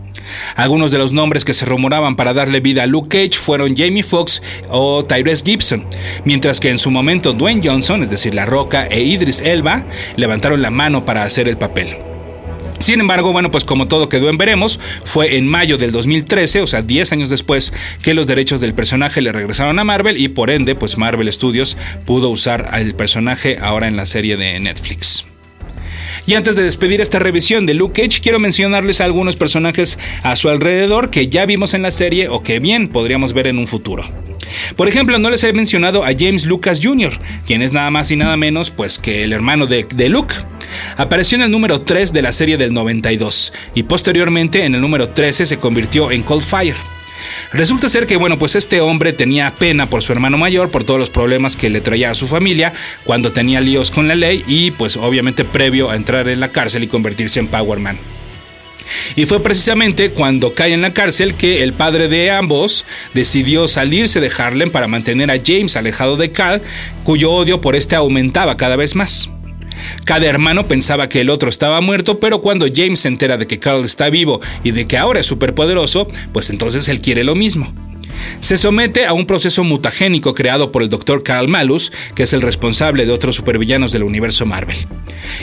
Algunos 0.54 0.90
de 0.90 0.98
los 0.98 1.12
nombres 1.12 1.44
que 1.44 1.54
se 1.54 1.66
rumoraban 1.66 2.16
para 2.16 2.34
darle 2.34 2.60
vida 2.60 2.82
a 2.82 2.86
Luke 2.86 3.08
Cage 3.08 3.38
fueron 3.38 3.76
Jamie 3.76 4.02
Foxx 4.02 4.42
o 4.68 5.04
Tyrese 5.04 5.44
Gibson, 5.44 5.86
mientras 6.24 6.60
que 6.60 6.70
en 6.70 6.78
su 6.78 6.90
momento 6.90 7.32
Dwayne 7.32 7.66
Johnson, 7.66 8.02
es 8.02 8.10
decir, 8.10 8.34
La 8.34 8.46
Roca 8.46 8.86
e 8.86 9.02
Idris 9.02 9.40
Elba, 9.40 9.86
levantaron 10.16 10.62
la 10.62 10.70
mano 10.70 11.04
para 11.04 11.22
hacer 11.22 11.48
el 11.48 11.58
papel. 11.58 11.96
Sin 12.78 13.00
embargo, 13.00 13.32
bueno, 13.32 13.50
pues 13.50 13.64
como 13.64 13.88
todo 13.88 14.08
quedó 14.08 14.28
en 14.28 14.36
veremos, 14.36 14.78
fue 15.04 15.36
en 15.36 15.48
mayo 15.48 15.78
del 15.78 15.92
2013, 15.92 16.60
o 16.60 16.66
sea, 16.66 16.82
10 16.82 17.12
años 17.12 17.30
después, 17.30 17.72
que 18.02 18.14
los 18.14 18.26
derechos 18.26 18.60
del 18.60 18.74
personaje 18.74 19.22
le 19.22 19.32
regresaron 19.32 19.78
a 19.78 19.84
Marvel 19.84 20.20
y 20.20 20.28
por 20.28 20.50
ende, 20.50 20.74
pues 20.74 20.98
Marvel 20.98 21.32
Studios 21.32 21.76
pudo 22.04 22.28
usar 22.28 22.68
al 22.72 22.94
personaje 22.94 23.56
ahora 23.60 23.88
en 23.88 23.96
la 23.96 24.06
serie 24.06 24.36
de 24.36 24.60
Netflix. 24.60 25.24
Y 26.26 26.34
antes 26.34 26.56
de 26.56 26.64
despedir 26.64 27.00
esta 27.00 27.20
revisión 27.20 27.66
de 27.66 27.74
Luke 27.74 28.02
Cage, 28.02 28.20
quiero 28.20 28.40
mencionarles 28.40 29.00
a 29.00 29.04
algunos 29.04 29.36
personajes 29.36 29.96
a 30.24 30.34
su 30.34 30.48
alrededor 30.48 31.10
que 31.10 31.28
ya 31.28 31.46
vimos 31.46 31.72
en 31.72 31.82
la 31.82 31.92
serie 31.92 32.28
o 32.28 32.42
que 32.42 32.58
bien 32.58 32.88
podríamos 32.88 33.32
ver 33.32 33.46
en 33.46 33.58
un 33.58 33.68
futuro. 33.68 34.04
Por 34.74 34.88
ejemplo, 34.88 35.18
no 35.18 35.30
les 35.30 35.44
he 35.44 35.52
mencionado 35.52 36.04
a 36.04 36.10
James 36.18 36.46
Lucas 36.46 36.80
Jr., 36.82 37.20
quien 37.46 37.62
es 37.62 37.72
nada 37.72 37.90
más 37.92 38.10
y 38.10 38.16
nada 38.16 38.36
menos 38.36 38.72
pues 38.72 38.98
que 38.98 39.22
el 39.22 39.32
hermano 39.32 39.66
de, 39.66 39.84
de 39.84 40.08
Luke. 40.08 40.34
Apareció 40.96 41.36
en 41.36 41.42
el 41.42 41.50
número 41.50 41.82
3 41.82 42.12
de 42.12 42.22
la 42.22 42.32
serie 42.32 42.56
del 42.56 42.74
92 42.74 43.52
y 43.74 43.84
posteriormente 43.84 44.64
en 44.64 44.74
el 44.74 44.80
número 44.80 45.10
13 45.10 45.46
se 45.46 45.58
convirtió 45.58 46.10
en 46.10 46.22
Cold 46.22 46.42
Fire. 46.42 46.95
Resulta 47.52 47.88
ser 47.88 48.06
que, 48.06 48.16
bueno, 48.16 48.38
pues 48.38 48.54
este 48.54 48.80
hombre 48.80 49.12
tenía 49.12 49.54
pena 49.54 49.88
por 49.90 50.02
su 50.02 50.12
hermano 50.12 50.38
mayor, 50.38 50.70
por 50.70 50.84
todos 50.84 51.00
los 51.00 51.10
problemas 51.10 51.56
que 51.56 51.70
le 51.70 51.80
traía 51.80 52.10
a 52.10 52.14
su 52.14 52.26
familia 52.26 52.72
cuando 53.04 53.32
tenía 53.32 53.60
líos 53.60 53.90
con 53.90 54.08
la 54.08 54.14
ley 54.14 54.44
y 54.46 54.70
pues 54.72 54.96
obviamente 54.96 55.44
previo 55.44 55.90
a 55.90 55.96
entrar 55.96 56.28
en 56.28 56.40
la 56.40 56.52
cárcel 56.52 56.84
y 56.84 56.88
convertirse 56.88 57.40
en 57.40 57.48
Power 57.48 57.78
Man. 57.78 57.98
Y 59.16 59.26
fue 59.26 59.42
precisamente 59.42 60.10
cuando 60.10 60.54
cae 60.54 60.72
en 60.72 60.82
la 60.82 60.92
cárcel 60.92 61.34
que 61.34 61.62
el 61.62 61.72
padre 61.72 62.08
de 62.08 62.30
ambos 62.30 62.84
decidió 63.14 63.68
salirse 63.68 64.20
de 64.20 64.30
Harlem 64.36 64.70
para 64.70 64.88
mantener 64.88 65.30
a 65.30 65.40
James 65.44 65.76
alejado 65.76 66.16
de 66.16 66.30
Carl, 66.30 66.62
cuyo 67.04 67.32
odio 67.32 67.60
por 67.60 67.76
este 67.76 67.96
aumentaba 67.96 68.56
cada 68.56 68.76
vez 68.76 68.94
más. 68.94 69.30
Cada 70.04 70.26
hermano 70.26 70.68
pensaba 70.68 71.08
que 71.08 71.20
el 71.20 71.30
otro 71.30 71.48
estaba 71.48 71.80
muerto, 71.80 72.20
pero 72.20 72.40
cuando 72.40 72.66
James 72.72 73.00
se 73.00 73.08
entera 73.08 73.36
de 73.36 73.46
que 73.46 73.58
Carl 73.58 73.84
está 73.84 74.10
vivo 74.10 74.40
y 74.64 74.70
de 74.70 74.86
que 74.86 74.96
ahora 74.96 75.20
es 75.20 75.26
superpoderoso, 75.26 76.08
pues 76.32 76.50
entonces 76.50 76.88
él 76.88 77.00
quiere 77.00 77.24
lo 77.24 77.34
mismo. 77.34 77.72
Se 78.40 78.56
somete 78.56 79.06
a 79.06 79.12
un 79.12 79.26
proceso 79.26 79.64
mutagénico 79.64 80.34
creado 80.34 80.72
por 80.72 80.82
el 80.82 80.90
Dr. 80.90 81.22
Carl 81.22 81.48
Malus, 81.48 81.92
que 82.14 82.24
es 82.24 82.32
el 82.32 82.42
responsable 82.42 83.06
de 83.06 83.12
otros 83.12 83.34
supervillanos 83.34 83.92
del 83.92 84.02
universo 84.02 84.46
Marvel. 84.46 84.76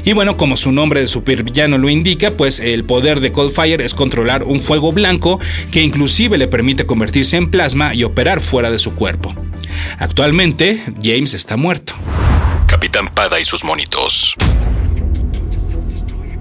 Y 0.04 0.14
bueno, 0.14 0.38
como 0.38 0.58
su 0.58 0.72
nombre 0.72 1.00
de 1.00 1.08
supervillano 1.08 1.78
lo 1.78 1.90
indica, 1.90 2.32
pues 2.32 2.60
el 2.60 2.84
poder 2.84 3.20
de 3.20 3.32
Coldfire 3.32 3.84
es 3.84 3.94
controlar 3.94 4.44
un 4.44 4.62
fuego 4.62 4.92
blanco 4.92 5.40
que 5.72 5.82
inclusive 5.82 6.38
le 6.38 6.48
permite 6.48 6.86
convertirse 6.86 7.38
en 7.38 7.50
plasma 7.50 7.94
y 7.94 8.04
operar 8.04 8.42
fuera 8.42 8.72
de 8.72 8.80
su 8.80 8.94
cuerpo. 8.94 9.36
Actualmente, 9.98 10.82
James 11.02 11.34
está 11.34 11.58
muerto. 11.58 11.94
Capitán 12.74 13.06
Pada 13.08 13.40
y 13.40 13.44
sus 13.44 13.64
monitos. 13.64 14.34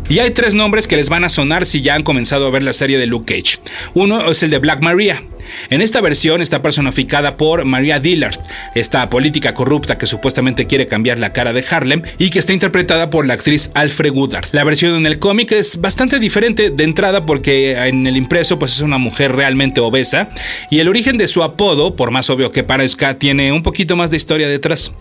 Y 0.08 0.18
hay 0.18 0.30
tres 0.30 0.54
nombres 0.54 0.86
que 0.86 0.96
les 0.96 1.10
van 1.10 1.24
a 1.24 1.28
sonar 1.28 1.66
si 1.66 1.82
ya 1.82 1.94
han 1.94 2.04
comenzado 2.04 2.46
a 2.46 2.50
ver 2.50 2.62
la 2.62 2.72
serie 2.72 2.96
de 2.96 3.04
Luke 3.04 3.34
Cage. 3.34 3.58
Uno 3.92 4.30
es 4.30 4.42
el 4.42 4.48
de 4.48 4.56
Black 4.56 4.80
Maria. 4.80 5.22
En 5.68 5.82
esta 5.82 6.00
versión 6.00 6.40
está 6.40 6.62
personificada 6.62 7.36
por 7.36 7.66
Maria 7.66 8.00
Dillard, 8.00 8.38
esta 8.74 9.10
política 9.10 9.52
corrupta 9.52 9.98
que 9.98 10.06
supuestamente 10.06 10.66
quiere 10.66 10.86
cambiar 10.86 11.18
la 11.18 11.34
cara 11.34 11.52
de 11.52 11.66
Harlem 11.68 12.00
y 12.16 12.30
que 12.30 12.38
está 12.38 12.54
interpretada 12.54 13.10
por 13.10 13.26
la 13.26 13.34
actriz 13.34 13.70
Alfred 13.74 14.12
Woodard. 14.12 14.46
La 14.52 14.64
versión 14.64 14.94
en 14.94 15.04
el 15.04 15.18
cómic 15.18 15.52
es 15.52 15.82
bastante 15.82 16.18
diferente 16.18 16.70
de 16.70 16.84
entrada 16.84 17.26
porque 17.26 17.72
en 17.72 18.06
el 18.06 18.16
impreso 18.16 18.58
pues 18.58 18.72
es 18.72 18.80
una 18.80 18.96
mujer 18.96 19.32
realmente 19.32 19.82
obesa 19.82 20.30
y 20.70 20.78
el 20.78 20.88
origen 20.88 21.18
de 21.18 21.28
su 21.28 21.42
apodo, 21.42 21.94
por 21.94 22.10
más 22.10 22.30
obvio 22.30 22.52
que 22.52 22.64
parezca, 22.64 23.18
tiene 23.18 23.52
un 23.52 23.62
poquito 23.62 23.96
más 23.96 24.10
de 24.10 24.16
historia 24.16 24.48
detrás. 24.48 24.92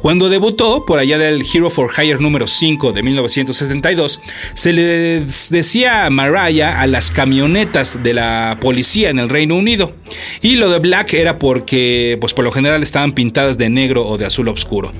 Cuando 0.00 0.28
debutó, 0.28 0.84
por 0.86 0.98
allá 0.98 1.18
del 1.18 1.42
Hero 1.42 1.70
for 1.70 1.90
Hire 1.96 2.18
número 2.20 2.46
5 2.46 2.92
de 2.92 3.02
1972, 3.02 4.20
se 4.54 4.72
le 4.72 5.24
decía 5.50 6.08
Mariah 6.10 6.80
a 6.80 6.86
las 6.86 7.10
camionetas 7.10 8.02
de 8.02 8.14
la 8.14 8.56
policía 8.60 9.10
en 9.10 9.18
el 9.18 9.28
Reino 9.28 9.56
Unido. 9.56 9.94
Y 10.40 10.56
lo 10.56 10.70
de 10.70 10.78
Black 10.78 11.14
era 11.14 11.38
porque, 11.38 12.16
pues 12.20 12.32
por 12.32 12.44
lo 12.44 12.52
general 12.52 12.82
estaban 12.82 13.12
pintadas 13.12 13.58
de 13.58 13.68
negro 13.68 14.06
o 14.06 14.18
de 14.18 14.26
azul 14.26 14.48
oscuro. 14.48 14.92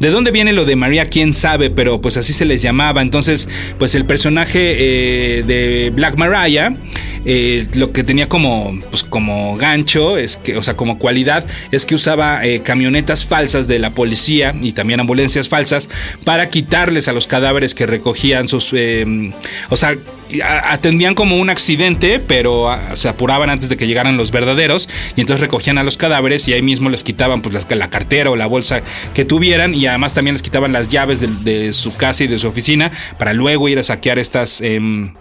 ¿De 0.00 0.10
dónde 0.10 0.30
viene 0.30 0.52
lo 0.52 0.64
de 0.64 0.76
María? 0.76 1.08
Quién 1.08 1.34
sabe, 1.34 1.70
pero 1.70 2.00
pues 2.00 2.16
así 2.16 2.32
se 2.32 2.44
les 2.44 2.62
llamaba. 2.62 3.02
Entonces, 3.02 3.48
pues 3.78 3.94
el 3.94 4.04
personaje 4.04 5.38
eh, 5.38 5.42
de 5.44 5.90
Black 5.94 6.16
Mariah, 6.16 6.76
eh, 7.24 7.66
lo 7.74 7.92
que 7.92 8.02
tenía 8.02 8.28
como, 8.28 8.78
pues, 8.90 9.04
como 9.04 9.56
gancho, 9.56 10.16
es 10.16 10.36
que, 10.36 10.56
o 10.56 10.62
sea, 10.62 10.76
como 10.76 10.98
cualidad, 10.98 11.46
es 11.70 11.86
que 11.86 11.94
usaba 11.94 12.44
eh, 12.44 12.62
camionetas 12.62 13.26
falsas 13.26 13.68
de 13.68 13.78
la 13.78 13.89
policía 13.90 14.54
y 14.60 14.72
también 14.72 15.00
ambulancias 15.00 15.48
falsas 15.48 15.88
para 16.24 16.50
quitarles 16.50 17.08
a 17.08 17.12
los 17.12 17.26
cadáveres 17.26 17.74
que 17.74 17.86
recogían 17.86 18.48
sus... 18.48 18.70
Eh, 18.72 19.32
o 19.68 19.76
sea, 19.76 19.96
atendían 20.42 21.14
como 21.14 21.36
un 21.36 21.50
accidente, 21.50 22.20
pero 22.20 22.70
ah, 22.70 22.92
se 22.94 23.08
apuraban 23.08 23.50
antes 23.50 23.68
de 23.68 23.76
que 23.76 23.86
llegaran 23.86 24.16
los 24.16 24.30
verdaderos 24.30 24.88
y 25.16 25.20
entonces 25.20 25.40
recogían 25.40 25.78
a 25.78 25.82
los 25.82 25.96
cadáveres 25.96 26.46
y 26.48 26.52
ahí 26.52 26.62
mismo 26.62 26.88
les 26.90 27.02
quitaban 27.04 27.42
pues 27.42 27.66
la, 27.68 27.90
cartera 27.90 28.30
o 28.30 28.36
la 28.36 28.46
bolsa 28.46 28.82
que 29.14 29.24
tuvieran 29.24 29.74
y 29.74 29.86
además 29.86 30.14
también 30.14 30.34
les 30.34 30.42
quitaban 30.42 30.72
las 30.72 30.88
llaves 30.88 31.20
de, 31.20 31.72
su 31.72 31.96
casa 31.96 32.24
y 32.24 32.26
de 32.26 32.38
su 32.38 32.48
oficina 32.48 32.92
para 33.18 33.32
luego 33.32 33.68
ir 33.68 33.78
a 33.78 33.82
saquear 33.82 34.18
estas... 34.18 34.60
Em, 34.60 35.14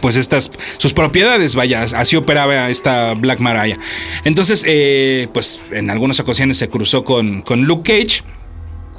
pues 0.00 0.16
estas, 0.16 0.50
sus 0.78 0.92
propiedades, 0.92 1.54
vaya, 1.54 1.82
así 1.82 2.16
operaba 2.16 2.70
esta 2.70 3.14
Black 3.14 3.40
Mariah. 3.40 3.78
Entonces, 4.24 4.64
eh, 4.66 5.28
pues 5.32 5.60
en 5.72 5.90
algunas 5.90 6.20
ocasiones 6.20 6.56
se 6.58 6.68
cruzó 6.68 7.04
con, 7.04 7.42
con 7.42 7.64
Luke 7.64 7.92
Cage. 7.92 8.22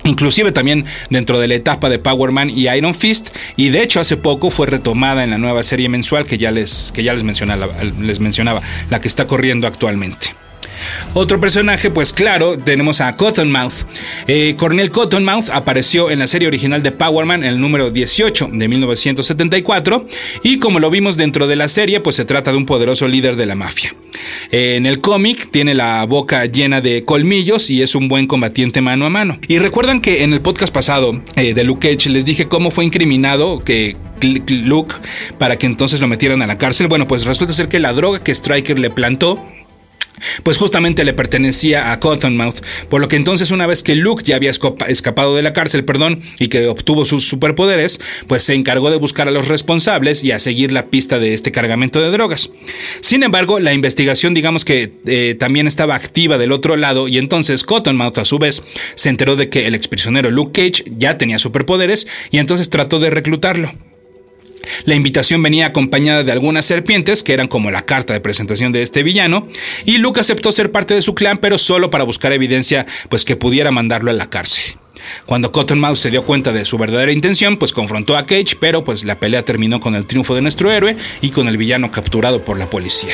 Inclusive 0.05 0.53
también 0.53 0.85
dentro 1.09 1.41
de 1.41 1.49
la 1.49 1.55
etapa 1.55 1.89
de 1.89 1.99
Power 1.99 2.31
Man 2.31 2.49
y 2.49 2.69
Iron 2.69 2.95
Fist. 2.95 3.35
Y 3.57 3.69
de 3.69 3.83
hecho 3.83 3.99
hace 3.99 4.15
poco 4.15 4.49
fue 4.49 4.65
retomada 4.65 5.25
en 5.25 5.31
la 5.31 5.37
nueva 5.37 5.61
serie 5.61 5.89
mensual 5.89 6.25
que 6.25 6.37
ya 6.37 6.51
les, 6.51 6.93
que 6.93 7.03
ya 7.03 7.13
les, 7.13 7.23
mencionaba, 7.23 7.83
les 7.83 8.19
mencionaba, 8.21 8.61
la 8.89 9.01
que 9.01 9.09
está 9.09 9.27
corriendo 9.27 9.67
actualmente. 9.67 10.38
Otro 11.13 11.39
personaje, 11.39 11.89
pues 11.89 12.13
claro, 12.13 12.57
tenemos 12.57 13.01
a 13.01 13.15
Cottonmouth. 13.15 13.85
Eh, 14.27 14.55
Cornel 14.57 14.91
Cottonmouth 14.91 15.49
apareció 15.51 16.11
en 16.11 16.19
la 16.19 16.27
serie 16.27 16.47
original 16.47 16.83
de 16.83 16.91
Power 16.91 17.25
Man, 17.25 17.43
el 17.43 17.59
número 17.59 17.91
18 17.91 18.49
de 18.53 18.67
1974, 18.67 20.05
y 20.43 20.59
como 20.59 20.79
lo 20.79 20.89
vimos 20.89 21.17
dentro 21.17 21.47
de 21.47 21.55
la 21.55 21.67
serie, 21.67 21.99
pues 21.99 22.15
se 22.15 22.25
trata 22.25 22.51
de 22.51 22.57
un 22.57 22.65
poderoso 22.65 23.07
líder 23.07 23.35
de 23.35 23.45
la 23.45 23.55
mafia. 23.55 23.93
en 24.51 24.85
el 24.85 25.01
cómic 25.01 25.49
tiene 25.51 25.73
la 25.73 26.03
boca 26.05 26.45
llena 26.45 26.81
de 26.81 27.05
colmillos 27.05 27.69
y 27.69 27.81
es 27.81 27.95
un 27.95 28.07
buen 28.07 28.27
combatiente 28.27 28.81
mano 28.81 29.05
a 29.05 29.09
mano. 29.09 29.39
Y 29.47 29.59
recuerdan 29.59 30.01
que 30.01 30.23
en 30.23 30.33
el 30.33 30.41
podcast 30.41 30.73
pasado 30.73 31.21
eh, 31.35 31.53
de 31.53 31.63
Luke 31.63 31.95
Cage 31.95 32.09
les 32.09 32.25
dije 32.25 32.47
cómo 32.47 32.71
fue 32.71 32.85
incriminado 32.85 33.63
que 33.63 33.95
Luke 34.49 34.95
para 35.37 35.57
que 35.57 35.65
entonces 35.65 36.01
lo 36.01 36.07
metieran 36.07 36.41
a 36.41 36.47
la 36.47 36.57
cárcel. 36.57 36.87
Bueno, 36.87 37.07
pues 37.07 37.25
resulta 37.25 37.53
ser 37.53 37.67
que 37.69 37.79
la 37.79 37.93
droga 37.93 38.23
que 38.23 38.31
Striker 38.33 38.77
le 38.79 38.89
plantó 38.89 39.43
pues 40.43 40.57
justamente 40.57 41.03
le 41.03 41.13
pertenecía 41.13 41.91
a 41.91 41.99
Cottonmouth, 41.99 42.61
por 42.89 43.01
lo 43.01 43.07
que 43.07 43.15
entonces 43.15 43.51
una 43.51 43.67
vez 43.67 43.83
que 43.83 43.95
Luke 43.95 44.23
ya 44.25 44.35
había 44.35 44.51
escapado 44.51 45.35
de 45.35 45.41
la 45.41 45.53
cárcel, 45.53 45.85
perdón, 45.85 46.21
y 46.39 46.47
que 46.47 46.67
obtuvo 46.67 47.05
sus 47.05 47.27
superpoderes, 47.27 47.99
pues 48.27 48.43
se 48.43 48.53
encargó 48.53 48.91
de 48.91 48.97
buscar 48.97 49.27
a 49.27 49.31
los 49.31 49.47
responsables 49.47 50.23
y 50.23 50.31
a 50.31 50.39
seguir 50.39 50.71
la 50.71 50.87
pista 50.87 51.19
de 51.19 51.33
este 51.33 51.51
cargamento 51.51 52.01
de 52.01 52.11
drogas. 52.11 52.49
Sin 53.01 53.23
embargo, 53.23 53.59
la 53.59 53.73
investigación 53.73 54.33
digamos 54.33 54.65
que 54.65 54.91
eh, 55.05 55.35
también 55.39 55.67
estaba 55.67 55.95
activa 55.95 56.37
del 56.37 56.51
otro 56.51 56.75
lado 56.75 57.07
y 57.07 57.17
entonces 57.17 57.63
Cottonmouth 57.63 58.17
a 58.17 58.25
su 58.25 58.39
vez 58.39 58.61
se 58.95 59.09
enteró 59.09 59.35
de 59.35 59.49
que 59.49 59.67
el 59.67 59.75
exprisionero 59.75 60.31
Luke 60.31 60.51
Cage 60.53 60.91
ya 60.97 61.17
tenía 61.17 61.39
superpoderes 61.39 62.07
y 62.31 62.37
entonces 62.37 62.69
trató 62.69 62.99
de 62.99 63.09
reclutarlo. 63.09 63.88
La 64.85 64.95
invitación 64.95 65.41
venía 65.41 65.67
acompañada 65.67 66.23
de 66.23 66.31
algunas 66.31 66.65
serpientes, 66.65 67.23
que 67.23 67.33
eran 67.33 67.47
como 67.47 67.71
la 67.71 67.85
carta 67.85 68.13
de 68.13 68.19
presentación 68.19 68.71
de 68.71 68.81
este 68.81 69.03
villano, 69.03 69.47
y 69.85 69.97
Luke 69.97 70.19
aceptó 70.19 70.51
ser 70.51 70.71
parte 70.71 70.93
de 70.93 71.01
su 71.01 71.15
clan, 71.15 71.37
pero 71.37 71.57
solo 71.57 71.89
para 71.89 72.03
buscar 72.03 72.33
evidencia 72.33 72.85
pues 73.09 73.25
que 73.25 73.35
pudiera 73.35 73.71
mandarlo 73.71 74.11
a 74.11 74.13
la 74.13 74.29
cárcel. 74.29 74.75
Cuando 75.25 75.51
Cottonmouth 75.51 75.97
se 75.97 76.11
dio 76.11 76.23
cuenta 76.23 76.51
de 76.51 76.65
su 76.65 76.77
verdadera 76.77 77.11
intención, 77.11 77.57
pues 77.57 77.73
confrontó 77.73 78.17
a 78.17 78.25
Cage, 78.25 78.57
pero 78.59 78.83
pues 78.83 79.03
la 79.05 79.19
pelea 79.19 79.43
terminó 79.43 79.79
con 79.79 79.95
el 79.95 80.05
triunfo 80.05 80.35
de 80.35 80.41
nuestro 80.41 80.71
héroe 80.71 80.97
y 81.21 81.29
con 81.29 81.47
el 81.47 81.57
villano 81.57 81.91
capturado 81.91 82.43
por 82.43 82.57
la 82.57 82.69
policía. 82.69 83.13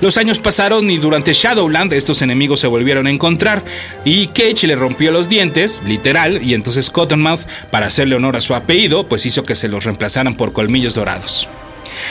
Los 0.00 0.16
años 0.16 0.40
pasaron 0.40 0.90
y 0.90 0.98
durante 0.98 1.32
Shadowland 1.32 1.92
estos 1.92 2.22
enemigos 2.22 2.60
se 2.60 2.66
volvieron 2.66 3.06
a 3.06 3.10
encontrar 3.10 3.64
y 4.04 4.28
Cage 4.28 4.66
le 4.66 4.76
rompió 4.76 5.10
los 5.10 5.28
dientes, 5.28 5.82
literal, 5.84 6.42
y 6.42 6.54
entonces 6.54 6.90
Cottonmouth, 6.90 7.40
para 7.70 7.86
hacerle 7.86 8.16
honor 8.16 8.36
a 8.36 8.40
su 8.40 8.54
apellido, 8.54 9.06
pues 9.06 9.26
hizo 9.26 9.44
que 9.44 9.54
se 9.54 9.68
los 9.68 9.84
reemplazaran 9.84 10.36
por 10.36 10.52
colmillos 10.52 10.94
dorados. 10.94 11.48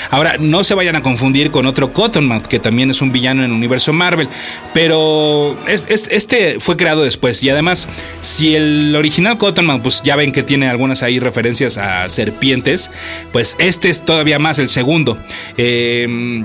Ahora, 0.10 0.38
no 0.40 0.64
se 0.64 0.74
vayan 0.74 0.96
a 0.96 1.02
confundir 1.02 1.52
con 1.52 1.66
otro 1.66 1.94
Cottonmouth, 1.94 2.48
que 2.48 2.60
también 2.60 2.92
es 2.92 3.02
un 3.02 3.12
villano 3.12 3.44
en 3.44 3.52
el 3.52 3.56
universo 3.56 3.94
Marvel, 3.94 4.28
pero 4.74 5.58
este 5.68 6.60
fue 6.60 6.78
creado 6.78 7.04
después. 7.04 7.44
Y 7.44 7.50
además, 7.50 7.88
si 8.22 8.56
el 8.56 8.96
original 8.96 9.38
Cottonmouth, 9.38 9.82
pues 9.82 10.02
ya 10.04 10.16
ven 10.16 10.32
que 10.32 10.44
tiene 10.44 10.68
algunas 10.68 11.04
ahí 11.04 11.20
referencias 11.20 11.78
a 11.78 12.10
serpientes, 12.10 12.92
pues 13.32 13.56
este 13.60 13.90
es 13.90 14.04
todavía 14.04 14.40
más 14.40 14.60
el 14.60 14.70
segundo. 14.70 15.18
Eh, 15.58 16.44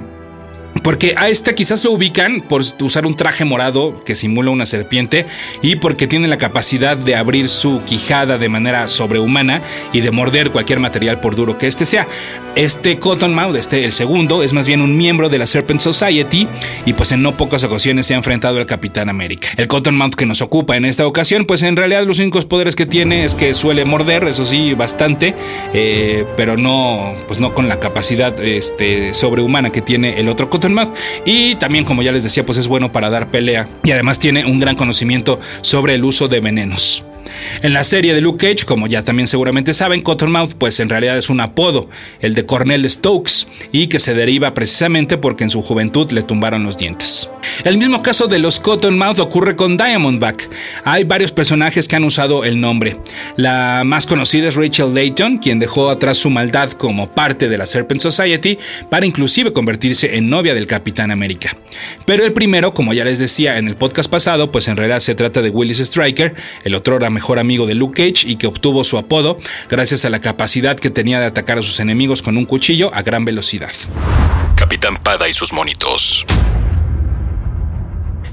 porque 0.82 1.14
a 1.16 1.28
este 1.28 1.54
quizás 1.54 1.84
lo 1.84 1.92
ubican 1.92 2.40
por 2.40 2.62
usar 2.80 3.06
un 3.06 3.14
traje 3.14 3.44
morado 3.44 4.00
que 4.04 4.14
simula 4.14 4.50
una 4.50 4.66
serpiente 4.66 5.26
y 5.62 5.76
porque 5.76 6.06
tiene 6.06 6.28
la 6.28 6.38
capacidad 6.38 6.96
de 6.96 7.16
abrir 7.16 7.48
su 7.48 7.82
quijada 7.84 8.38
de 8.38 8.48
manera 8.48 8.88
sobrehumana 8.88 9.62
y 9.92 10.00
de 10.00 10.10
morder 10.10 10.50
cualquier 10.50 10.80
material 10.80 11.20
por 11.20 11.36
duro 11.36 11.58
que 11.58 11.66
este 11.66 11.86
sea. 11.86 12.06
Este 12.56 12.98
Cottonmouth, 12.98 13.56
este 13.56 13.84
el 13.84 13.92
segundo, 13.92 14.42
es 14.42 14.52
más 14.52 14.66
bien 14.66 14.80
un 14.80 14.96
miembro 14.96 15.28
de 15.28 15.38
la 15.38 15.46
Serpent 15.46 15.80
Society 15.80 16.48
y 16.84 16.92
pues 16.94 17.12
en 17.12 17.22
no 17.22 17.36
pocas 17.36 17.62
ocasiones 17.64 18.06
se 18.06 18.14
ha 18.14 18.16
enfrentado 18.16 18.58
al 18.58 18.66
Capitán 18.66 19.08
América. 19.08 19.48
El 19.56 19.68
Cottonmouth 19.68 20.14
que 20.14 20.26
nos 20.26 20.40
ocupa 20.40 20.76
en 20.76 20.84
esta 20.84 21.06
ocasión, 21.06 21.44
pues 21.44 21.62
en 21.62 21.76
realidad 21.76 22.04
los 22.04 22.18
únicos 22.18 22.46
poderes 22.46 22.74
que 22.74 22.86
tiene 22.86 23.24
es 23.24 23.34
que 23.34 23.54
suele 23.54 23.84
morder, 23.84 24.24
eso 24.24 24.44
sí, 24.44 24.74
bastante, 24.74 25.34
eh, 25.72 26.24
pero 26.36 26.56
no, 26.56 27.14
pues 27.28 27.38
no 27.38 27.54
con 27.54 27.68
la 27.68 27.78
capacidad 27.78 28.38
este, 28.42 29.14
sobrehumana 29.14 29.70
que 29.70 29.82
tiene 29.82 30.18
el 30.18 30.28
otro 30.28 30.50
Cottonmouth 30.50 30.69
y 31.24 31.54
también, 31.56 31.84
como 31.84 32.02
ya 32.02 32.12
les 32.12 32.24
decía, 32.24 32.44
pues 32.44 32.58
es 32.58 32.68
bueno 32.68 32.92
para 32.92 33.10
dar 33.10 33.30
pelea. 33.30 33.68
Y 33.84 33.90
además 33.90 34.18
tiene 34.18 34.44
un 34.44 34.58
gran 34.58 34.76
conocimiento 34.76 35.40
sobre 35.62 35.94
el 35.94 36.04
uso 36.04 36.28
de 36.28 36.40
venenos. 36.40 37.04
En 37.62 37.72
la 37.72 37.84
serie 37.84 38.14
de 38.14 38.20
Luke 38.20 38.46
Cage, 38.46 38.64
como 38.64 38.86
ya 38.86 39.02
también 39.02 39.28
seguramente 39.28 39.74
saben, 39.74 40.02
Cottonmouth 40.02 40.54
pues 40.54 40.80
en 40.80 40.88
realidad 40.88 41.18
es 41.18 41.30
un 41.30 41.40
apodo, 41.40 41.88
el 42.20 42.34
de 42.34 42.46
Cornel 42.46 42.88
Stokes, 42.88 43.46
y 43.72 43.86
que 43.88 43.98
se 43.98 44.14
deriva 44.14 44.54
precisamente 44.54 45.18
porque 45.18 45.44
en 45.44 45.50
su 45.50 45.62
juventud 45.62 46.10
le 46.12 46.22
tumbaron 46.22 46.64
los 46.64 46.78
dientes. 46.78 47.30
El 47.64 47.78
mismo 47.78 48.02
caso 48.02 48.26
de 48.26 48.38
los 48.38 48.60
Cottonmouth 48.60 49.18
ocurre 49.18 49.56
con 49.56 49.76
Diamondback. 49.76 50.48
Hay 50.84 51.04
varios 51.04 51.32
personajes 51.32 51.86
que 51.88 51.96
han 51.96 52.04
usado 52.04 52.44
el 52.44 52.60
nombre. 52.60 52.96
La 53.36 53.82
más 53.84 54.06
conocida 54.06 54.48
es 54.48 54.56
Rachel 54.56 54.94
Layton, 54.94 55.38
quien 55.38 55.58
dejó 55.58 55.90
atrás 55.90 56.18
su 56.18 56.30
maldad 56.30 56.70
como 56.72 57.14
parte 57.14 57.48
de 57.48 57.58
la 57.58 57.66
Serpent 57.66 58.00
Society 58.00 58.58
para 58.88 59.06
inclusive 59.06 59.52
convertirse 59.52 60.16
en 60.16 60.30
novia 60.30 60.54
del 60.54 60.66
Capitán 60.66 61.10
América. 61.10 61.56
Pero 62.06 62.24
el 62.24 62.32
primero, 62.32 62.74
como 62.74 62.92
ya 62.92 63.04
les 63.04 63.18
decía 63.18 63.58
en 63.58 63.68
el 63.68 63.76
podcast 63.76 64.10
pasado, 64.10 64.50
pues 64.50 64.68
en 64.68 64.76
realidad 64.76 65.00
se 65.00 65.14
trata 65.14 65.42
de 65.42 65.50
Willis 65.50 65.80
Striker, 65.80 66.34
el 66.64 66.74
otro 66.74 66.98
era 67.10 67.14
mejor 67.14 67.38
amigo 67.38 67.66
de 67.66 67.74
Luke 67.74 68.02
Cage 68.02 68.28
y 68.28 68.36
que 68.36 68.46
obtuvo 68.46 68.84
su 68.84 68.98
apodo 68.98 69.38
gracias 69.68 70.04
a 70.04 70.10
la 70.10 70.20
capacidad 70.20 70.78
que 70.78 70.90
tenía 70.90 71.20
de 71.20 71.26
atacar 71.26 71.58
a 71.58 71.62
sus 71.62 71.80
enemigos 71.80 72.22
con 72.22 72.36
un 72.36 72.46
cuchillo 72.46 72.94
a 72.94 73.02
gran 73.02 73.24
velocidad. 73.24 73.72
Capitán 74.56 74.96
Pada 74.96 75.28
y 75.28 75.32
sus 75.32 75.52
monitos. 75.52 76.24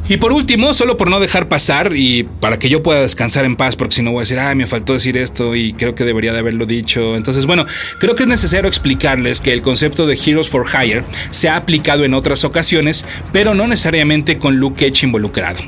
Y 0.09 0.17
por 0.17 0.31
último, 0.31 0.73
solo 0.73 0.95
por 0.95 1.09
no 1.09 1.19
dejar 1.19 1.49
pasar 1.49 1.91
y 1.93 2.23
para 2.23 2.57
que 2.57 2.69
yo 2.69 2.81
pueda 2.81 3.01
descansar 3.01 3.43
en 3.43 3.57
paz, 3.57 3.75
porque 3.75 3.95
si 3.95 4.01
no 4.01 4.11
voy 4.11 4.19
a 4.19 4.21
decir, 4.21 4.39
ay, 4.39 4.55
me 4.55 4.65
faltó 4.65 4.93
decir 4.93 5.17
esto 5.17 5.53
y 5.53 5.73
creo 5.73 5.95
que 5.95 6.05
debería 6.05 6.31
de 6.31 6.39
haberlo 6.39 6.65
dicho. 6.65 7.17
Entonces, 7.17 7.45
bueno, 7.45 7.65
creo 7.99 8.15
que 8.15 8.23
es 8.23 8.29
necesario 8.29 8.69
explicarles 8.69 9.41
que 9.41 9.51
el 9.51 9.61
concepto 9.61 10.05
de 10.05 10.15
Heroes 10.15 10.47
for 10.47 10.65
Hire 10.65 11.03
se 11.29 11.49
ha 11.49 11.57
aplicado 11.57 12.05
en 12.05 12.13
otras 12.13 12.45
ocasiones, 12.45 13.03
pero 13.33 13.53
no 13.53 13.67
necesariamente 13.67 14.37
con 14.37 14.55
Luke 14.55 14.89
Cage 14.89 15.05
involucrado. 15.05 15.59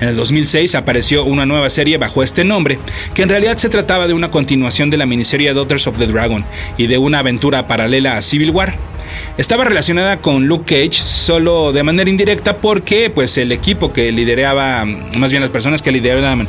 En 0.00 0.08
el 0.08 0.16
2006 0.16 0.74
apareció 0.74 1.24
una 1.24 1.46
nueva 1.46 1.70
serie 1.70 1.98
bajo 1.98 2.22
este 2.22 2.44
nombre, 2.44 2.78
que 3.14 3.22
en 3.22 3.28
realidad 3.28 3.56
se 3.56 3.68
trataba 3.68 4.06
de 4.06 4.14
una 4.14 4.30
continuación 4.30 4.90
de 4.90 4.96
la 4.96 5.06
miniserie 5.06 5.52
Daughters 5.54 5.86
of 5.86 5.98
the 5.98 6.06
Dragon 6.06 6.44
y 6.76 6.86
de 6.86 6.98
una 6.98 7.20
aventura 7.20 7.66
paralela 7.66 8.16
a 8.16 8.22
Civil 8.22 8.50
War. 8.50 8.92
Estaba 9.36 9.64
relacionada 9.64 10.18
con 10.18 10.46
Luke 10.46 10.74
Cage 10.74 10.98
solo 10.98 11.72
de 11.72 11.82
manera 11.82 12.08
indirecta 12.08 12.58
porque 12.58 13.10
pues 13.10 13.36
el 13.38 13.52
equipo 13.52 13.92
que 13.92 14.12
lideraba, 14.12 14.84
más 14.84 15.30
bien 15.30 15.42
las 15.42 15.50
personas 15.50 15.82
que 15.82 15.92
lideraban, 15.92 16.48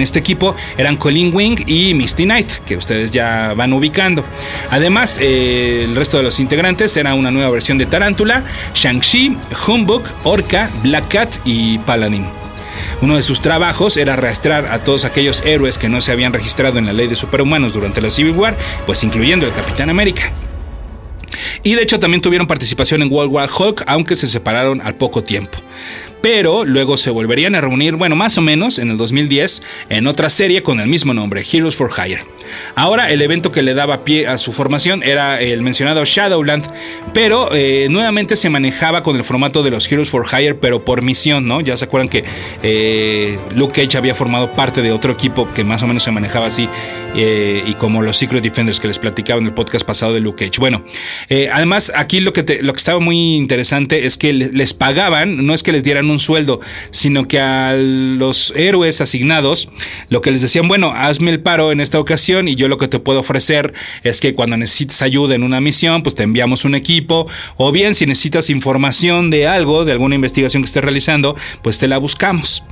este 0.00 0.18
equipo 0.18 0.54
eran 0.78 0.96
Colin 0.96 1.34
Wing 1.34 1.56
y 1.66 1.94
Misty 1.94 2.24
Knight, 2.24 2.50
que 2.66 2.76
ustedes 2.76 3.10
ya 3.10 3.54
van 3.54 3.72
ubicando. 3.72 4.24
Además, 4.70 5.18
eh, 5.20 5.84
el 5.84 5.96
resto 5.96 6.16
de 6.16 6.22
los 6.22 6.38
integrantes 6.40 6.96
era 6.96 7.14
una 7.14 7.30
nueva 7.30 7.50
versión 7.50 7.78
de 7.78 7.86
Tarántula, 7.86 8.44
Shang-Chi, 8.74 9.36
Humbug, 9.66 10.02
Orca, 10.24 10.70
Black 10.82 11.08
Cat 11.08 11.36
y 11.44 11.78
Paladin. 11.78 12.43
Uno 13.04 13.16
de 13.16 13.22
sus 13.22 13.42
trabajos 13.42 13.98
era 13.98 14.16
rastrear 14.16 14.64
a 14.64 14.82
todos 14.82 15.04
aquellos 15.04 15.42
héroes 15.44 15.76
que 15.76 15.90
no 15.90 16.00
se 16.00 16.10
habían 16.10 16.32
registrado 16.32 16.78
en 16.78 16.86
la 16.86 16.94
ley 16.94 17.06
de 17.06 17.16
superhumanos 17.16 17.74
durante 17.74 18.00
la 18.00 18.10
Civil 18.10 18.32
War, 18.32 18.56
pues 18.86 19.04
incluyendo 19.04 19.44
el 19.44 19.52
Capitán 19.52 19.90
América. 19.90 20.32
Y 21.62 21.74
de 21.74 21.82
hecho 21.82 22.00
también 22.00 22.22
tuvieron 22.22 22.46
participación 22.46 23.02
en 23.02 23.12
World 23.12 23.30
War 23.30 23.50
Hulk, 23.54 23.84
aunque 23.88 24.16
se 24.16 24.26
separaron 24.26 24.80
al 24.80 24.94
poco 24.94 25.22
tiempo 25.22 25.58
pero 26.22 26.64
luego 26.64 26.96
se 26.96 27.10
volverían 27.10 27.54
a 27.54 27.60
reunir, 27.60 27.96
bueno, 27.96 28.16
más 28.16 28.38
o 28.38 28.40
menos 28.40 28.78
en 28.78 28.88
el 28.88 28.96
2010, 28.96 29.60
en 29.90 30.06
otra 30.06 30.30
serie 30.30 30.62
con 30.62 30.80
el 30.80 30.88
mismo 30.88 31.12
nombre, 31.12 31.44
Heroes 31.52 31.76
for 31.76 31.90
Hire. 31.90 32.24
Ahora 32.74 33.10
el 33.10 33.22
evento 33.22 33.52
que 33.52 33.62
le 33.62 33.74
daba 33.74 34.04
pie 34.04 34.26
a 34.26 34.38
su 34.38 34.52
formación 34.52 35.02
era 35.02 35.40
el 35.40 35.62
mencionado 35.62 36.04
Shadowland, 36.04 36.66
pero 37.12 37.54
eh, 37.54 37.88
nuevamente 37.90 38.36
se 38.36 38.50
manejaba 38.50 39.02
con 39.02 39.16
el 39.16 39.24
formato 39.24 39.62
de 39.62 39.70
los 39.70 39.90
Heroes 39.90 40.10
for 40.10 40.26
Hire, 40.26 40.54
pero 40.54 40.84
por 40.84 41.02
misión, 41.02 41.46
¿no? 41.46 41.60
Ya 41.60 41.76
se 41.76 41.84
acuerdan 41.84 42.08
que 42.08 42.24
eh, 42.62 43.38
Luke 43.54 43.82
Cage 43.82 43.96
había 43.96 44.14
formado 44.14 44.52
parte 44.52 44.82
de 44.82 44.92
otro 44.92 45.12
equipo 45.12 45.48
que 45.54 45.64
más 45.64 45.82
o 45.82 45.86
menos 45.86 46.02
se 46.02 46.10
manejaba 46.10 46.46
así, 46.46 46.68
eh, 47.16 47.62
y 47.66 47.74
como 47.74 48.02
los 48.02 48.16
Secret 48.16 48.42
Defenders 48.42 48.80
que 48.80 48.88
les 48.88 48.98
platicaba 48.98 49.40
en 49.40 49.46
el 49.46 49.54
podcast 49.54 49.86
pasado 49.86 50.14
de 50.14 50.20
Luke 50.20 50.44
Cage. 50.44 50.58
Bueno, 50.58 50.84
además 51.52 51.92
aquí 51.94 52.20
lo 52.20 52.32
que, 52.32 52.60
lo 52.62 52.72
que 52.72 52.78
estaba 52.78 53.00
muy 53.00 53.36
interesante 53.36 54.06
es 54.06 54.16
que 54.16 54.32
les 54.32 54.74
pagaban, 54.74 55.46
no 55.46 55.54
es 55.54 55.62
que 55.62 55.72
les 55.72 55.84
dieran 55.84 56.10
un 56.10 56.18
sueldo, 56.18 56.60
sino 56.90 57.28
que 57.28 57.38
a 57.40 57.74
los 57.74 58.52
héroes 58.56 59.00
asignados, 59.00 59.68
lo 60.08 60.20
que 60.20 60.30
les 60.30 60.42
decían, 60.42 60.68
bueno, 60.68 60.92
hazme 60.94 61.30
el 61.30 61.40
paro 61.40 61.72
en 61.72 61.80
esta 61.80 62.00
ocasión, 62.00 62.33
y 62.42 62.56
yo 62.56 62.68
lo 62.68 62.78
que 62.78 62.88
te 62.88 62.98
puedo 62.98 63.20
ofrecer 63.20 63.72
es 64.02 64.20
que 64.20 64.34
cuando 64.34 64.56
necesites 64.56 65.02
ayuda 65.02 65.34
en 65.34 65.42
una 65.42 65.60
misión, 65.60 66.02
pues 66.02 66.14
te 66.14 66.22
enviamos 66.22 66.64
un 66.64 66.74
equipo 66.74 67.26
o 67.56 67.72
bien 67.72 67.94
si 67.94 68.06
necesitas 68.06 68.50
información 68.50 69.30
de 69.30 69.46
algo, 69.46 69.84
de 69.84 69.92
alguna 69.92 70.14
investigación 70.14 70.62
que 70.62 70.66
estés 70.66 70.84
realizando, 70.84 71.36
pues 71.62 71.78
te 71.78 71.88
la 71.88 71.98
buscamos. 71.98 72.62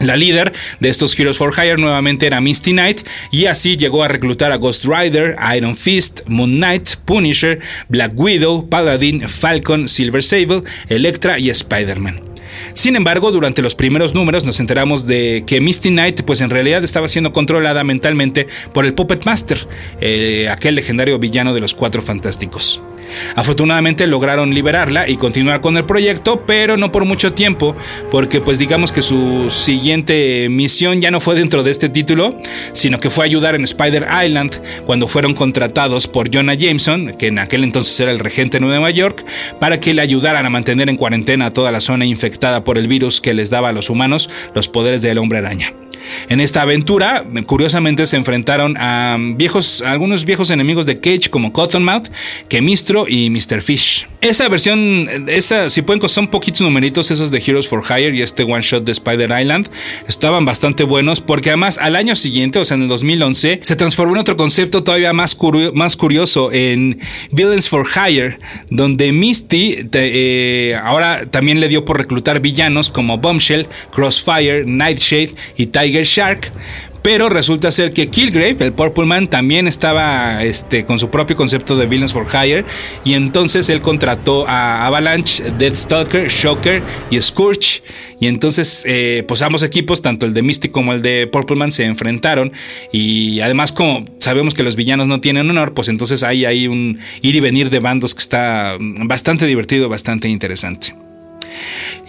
La 0.00 0.16
líder 0.16 0.52
de 0.78 0.88
estos 0.88 1.18
Heroes 1.18 1.38
for 1.38 1.52
Hire 1.52 1.76
nuevamente 1.76 2.26
era 2.26 2.40
Misty 2.40 2.70
Knight 2.70 3.00
y 3.32 3.46
así 3.46 3.76
llegó 3.76 4.04
a 4.04 4.08
reclutar 4.08 4.52
a 4.52 4.56
Ghost 4.56 4.84
Rider, 4.84 5.36
Iron 5.56 5.76
Fist, 5.76 6.20
Moon 6.28 6.56
Knight, 6.56 6.96
Punisher, 7.04 7.60
Black 7.88 8.12
Widow, 8.14 8.68
Paladin, 8.68 9.28
Falcon, 9.28 9.88
Silver 9.88 10.22
Sable, 10.22 10.62
Electra 10.88 11.38
y 11.38 11.50
Spider-Man. 11.50 12.27
Sin 12.74 12.96
embargo, 12.96 13.30
durante 13.30 13.62
los 13.62 13.74
primeros 13.74 14.14
números 14.14 14.44
nos 14.44 14.60
enteramos 14.60 15.06
de 15.06 15.44
que 15.46 15.60
Misty 15.60 15.90
Knight 15.90 16.22
pues 16.22 16.40
en 16.40 16.50
realidad 16.50 16.84
estaba 16.84 17.08
siendo 17.08 17.32
controlada 17.32 17.84
mentalmente 17.84 18.46
por 18.72 18.84
el 18.84 18.94
Puppet 18.94 19.24
Master, 19.24 19.66
eh, 20.00 20.48
aquel 20.50 20.74
legendario 20.74 21.18
villano 21.18 21.54
de 21.54 21.60
los 21.60 21.74
Cuatro 21.74 22.02
Fantásticos. 22.02 22.82
Afortunadamente 23.36 24.06
lograron 24.06 24.54
liberarla 24.54 25.08
y 25.08 25.16
continuar 25.16 25.60
con 25.60 25.76
el 25.76 25.84
proyecto, 25.84 26.44
pero 26.46 26.76
no 26.76 26.92
por 26.92 27.04
mucho 27.04 27.32
tiempo, 27.32 27.76
porque 28.10 28.40
pues 28.40 28.58
digamos 28.58 28.92
que 28.92 29.02
su 29.02 29.50
siguiente 29.50 30.48
misión 30.50 31.00
ya 31.00 31.10
no 31.10 31.20
fue 31.20 31.34
dentro 31.34 31.62
de 31.62 31.70
este 31.70 31.88
título, 31.88 32.36
sino 32.72 33.00
que 33.00 33.10
fue 33.10 33.24
ayudar 33.24 33.54
en 33.54 33.64
Spider 33.64 34.06
Island 34.24 34.60
cuando 34.86 35.08
fueron 35.08 35.34
contratados 35.34 36.08
por 36.08 36.34
Jonah 36.34 36.54
Jameson, 36.54 37.14
que 37.18 37.28
en 37.28 37.38
aquel 37.38 37.64
entonces 37.64 37.98
era 38.00 38.10
el 38.10 38.18
regente 38.18 38.58
de 38.58 38.66
Nueva 38.66 38.90
York, 38.90 39.24
para 39.58 39.80
que 39.80 39.94
le 39.94 40.02
ayudaran 40.02 40.46
a 40.46 40.50
mantener 40.50 40.88
en 40.88 40.96
cuarentena 40.96 41.52
toda 41.52 41.72
la 41.72 41.80
zona 41.80 42.06
infectada 42.06 42.64
por 42.64 42.78
el 42.78 42.88
virus 42.88 43.20
que 43.20 43.34
les 43.34 43.50
daba 43.50 43.70
a 43.70 43.72
los 43.72 43.90
humanos 43.90 44.30
los 44.54 44.68
poderes 44.68 45.02
del 45.02 45.18
hombre 45.18 45.38
araña. 45.38 45.72
En 46.28 46.40
esta 46.40 46.62
aventura, 46.62 47.24
curiosamente, 47.46 48.06
se 48.06 48.16
enfrentaron 48.16 48.76
a 48.78 49.16
viejos, 49.18 49.82
algunos 49.82 50.24
viejos 50.24 50.50
enemigos 50.50 50.86
de 50.86 51.00
Cage 51.00 51.30
como 51.30 51.52
Cottonmouth, 51.52 52.08
Chemistro 52.48 53.06
y 53.08 53.30
Mr. 53.30 53.62
Fish. 53.62 54.06
Esa 54.20 54.48
versión, 54.48 55.08
esa, 55.28 55.70
si 55.70 55.82
pueden, 55.82 56.06
son 56.08 56.26
poquitos 56.26 56.60
numeritos 56.62 57.10
esos 57.10 57.30
de 57.30 57.38
Heroes 57.38 57.68
for 57.68 57.84
Hire 57.88 58.16
y 58.16 58.22
este 58.22 58.42
one 58.42 58.62
shot 58.62 58.84
de 58.84 58.92
Spider 58.92 59.30
Island. 59.40 59.68
Estaban 60.08 60.44
bastante 60.44 60.82
buenos 60.82 61.20
porque 61.20 61.50
además 61.50 61.78
al 61.78 61.94
año 61.94 62.16
siguiente, 62.16 62.58
o 62.58 62.64
sea, 62.64 62.76
en 62.76 62.82
el 62.82 62.88
2011, 62.88 63.60
se 63.62 63.76
transformó 63.76 64.14
en 64.14 64.20
otro 64.20 64.36
concepto 64.36 64.82
todavía 64.82 65.12
más, 65.12 65.36
más 65.74 65.96
curioso 65.96 66.50
en 66.52 67.00
Villains 67.30 67.68
for 67.68 67.86
Hire, 67.86 68.38
donde 68.70 69.12
Misty 69.12 69.88
eh, 69.92 70.78
ahora 70.82 71.26
también 71.30 71.60
le 71.60 71.68
dio 71.68 71.84
por 71.84 71.98
reclutar 71.98 72.40
villanos 72.40 72.90
como 72.90 73.18
Bombshell, 73.18 73.68
Crossfire, 73.92 74.64
Nightshade 74.66 75.30
y 75.56 75.66
Tiger 75.66 75.97
Shark, 76.04 76.52
pero 77.02 77.28
resulta 77.28 77.70
ser 77.70 77.92
que 77.92 78.08
Killgrave, 78.08 78.56
el 78.60 78.72
Purple 78.72 79.06
Man, 79.06 79.28
también 79.28 79.68
estaba 79.68 80.42
este, 80.44 80.84
con 80.84 80.98
su 80.98 81.10
propio 81.10 81.36
concepto 81.36 81.76
de 81.76 81.86
Villains 81.86 82.12
for 82.12 82.26
Hire. 82.26 82.64
Y 83.04 83.14
entonces 83.14 83.68
él 83.68 83.80
contrató 83.80 84.46
a 84.48 84.86
Avalanche, 84.86 85.44
Deathstalker, 85.58 86.28
Shocker 86.28 86.82
y 87.10 87.20
Scourge. 87.20 87.82
Y 88.20 88.26
entonces, 88.26 88.84
eh, 88.86 89.24
pues 89.28 89.42
ambos 89.42 89.62
equipos, 89.62 90.02
tanto 90.02 90.26
el 90.26 90.34
de 90.34 90.42
Mystic 90.42 90.72
como 90.72 90.92
el 90.92 91.02
de 91.02 91.28
Purple 91.28 91.56
Man, 91.56 91.72
se 91.72 91.84
enfrentaron. 91.84 92.52
Y 92.92 93.40
además, 93.40 93.72
como 93.72 94.04
sabemos 94.18 94.54
que 94.54 94.62
los 94.62 94.74
villanos 94.76 95.06
no 95.06 95.20
tienen 95.20 95.48
honor, 95.48 95.74
pues 95.74 95.88
entonces 95.88 96.22
ahí 96.22 96.44
hay 96.44 96.66
un 96.66 96.98
ir 97.22 97.36
y 97.36 97.40
venir 97.40 97.70
de 97.70 97.78
bandos 97.78 98.14
que 98.14 98.20
está 98.20 98.76
bastante 98.78 99.46
divertido, 99.46 99.88
bastante 99.88 100.28
interesante. 100.28 101.07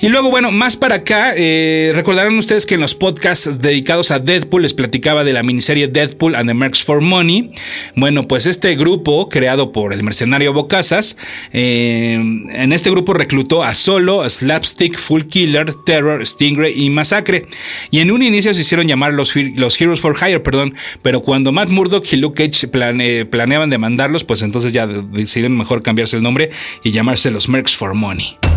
Y 0.02 0.08
luego, 0.08 0.30
bueno, 0.30 0.52
más 0.52 0.78
para 0.78 0.96
acá, 0.96 1.34
eh, 1.36 1.92
recordarán 1.94 2.38
ustedes 2.38 2.66
que 2.66 2.76
en 2.76 2.82
los 2.82 2.96
podcasts 2.96 3.62
dedicados 3.62 4.12
a 4.12 4.20
Deadpool 4.20 4.62
les 4.62 4.74
platicaba 4.74 5.24
de 5.24 5.34
la 5.34 5.44
miniserie 5.44 5.88
Deadpool 5.88 6.36
and 6.36 6.50
the 6.50 6.54
Mercs 6.54 6.84
for 6.84 7.02
Money. 7.02 7.52
Bueno, 7.96 8.28
pues 8.28 8.46
este 8.46 8.76
grupo, 8.76 9.28
creado 9.28 9.72
por 9.72 9.94
el 9.94 10.04
mercenario 10.04 10.54
Bocasas, 10.54 11.18
eh, 11.52 12.14
en 12.14 12.74
este 12.74 12.90
grupo 12.90 13.14
reclutó 13.14 13.64
a 13.64 13.74
Solo, 13.74 14.28
Slapstick, 14.30 14.98
Full 14.98 15.24
Killer, 15.24 15.74
Terror, 15.86 16.26
Stingray 16.26 16.82
y 16.82 16.90
Masacre. 16.90 17.48
Y 17.92 18.00
en 18.00 18.12
un 18.12 18.24
inicio 18.24 18.54
se 18.54 18.62
hicieron 18.62 18.88
llamar 18.88 19.14
los, 19.14 19.36
los 19.36 19.80
Heroes 19.80 20.00
for 20.00 20.16
Hire, 20.16 20.40
perdón, 20.40 20.76
pero 21.02 21.22
cuando 21.22 21.52
Matt 21.52 21.70
Murdock 21.70 22.06
y 22.14 22.18
Luke 22.18 22.50
Cage 22.50 22.68
planeaban 23.26 23.70
demandarlos, 23.70 24.24
pues 24.24 24.42
entonces 24.42 24.74
ya 24.74 24.88
decidieron 24.88 25.58
mejor 25.58 25.84
cambiarse 25.84 26.16
el 26.16 26.24
nombre 26.24 26.50
y 26.84 26.92
llamarse 26.92 27.32
los 27.32 27.50
Mercs 27.50 27.76
for 27.76 27.94
Money. 27.94 28.49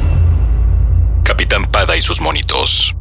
Capitán 1.22 1.64
Pada 1.64 1.96
y 1.96 2.00
sus 2.00 2.20
monitos. 2.20 2.94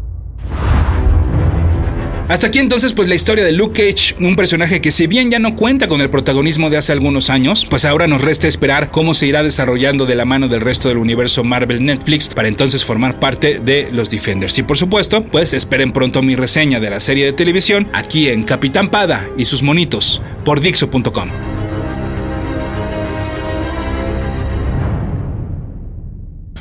Hasta 2.32 2.48
aquí 2.48 2.60
entonces 2.60 2.94
pues 2.94 3.10
la 3.10 3.16
historia 3.16 3.44
de 3.44 3.52
Luke 3.52 3.84
Cage, 3.84 4.16
un 4.22 4.38
personaje 4.38 4.80
que 4.80 4.92
si 4.92 5.06
bien 5.06 5.30
ya 5.30 5.40
no 5.40 5.58
cuenta 5.58 5.90
con 5.90 6.00
el 6.00 6.10
protagonismo 6.10 6.70
de 6.70 6.78
hace 6.78 6.94
algunos 6.94 7.30
años, 7.30 7.66
pues 7.70 7.84
ahora 7.84 8.08
nos 8.08 8.22
resta 8.22 8.48
esperar 8.48 8.90
cómo 8.90 9.14
se 9.14 9.28
irá 9.28 9.44
desarrollando 9.44 10.06
de 10.06 10.16
la 10.16 10.24
mano 10.24 10.48
del 10.48 10.62
resto 10.62 10.88
del 10.88 10.98
universo 10.98 11.44
Marvel 11.44 11.84
Netflix 11.86 12.30
para 12.30 12.48
entonces 12.48 12.86
formar 12.86 13.20
parte 13.20 13.60
de 13.60 13.90
los 13.92 14.10
Defenders. 14.10 14.58
Y 14.58 14.64
por 14.64 14.78
supuesto, 14.78 15.26
pues 15.26 15.52
esperen 15.52 15.92
pronto 15.92 16.22
mi 16.22 16.38
reseña 16.38 16.80
de 16.80 16.90
la 16.90 17.02
serie 17.02 17.26
de 17.26 17.34
televisión 17.34 17.90
aquí 17.92 18.30
en 18.30 18.44
Capitán 18.44 18.88
Pada 18.88 19.28
y 19.38 19.44
sus 19.44 19.62
monitos 19.62 20.22
por 20.46 20.62
Dixo.com. 20.62 21.51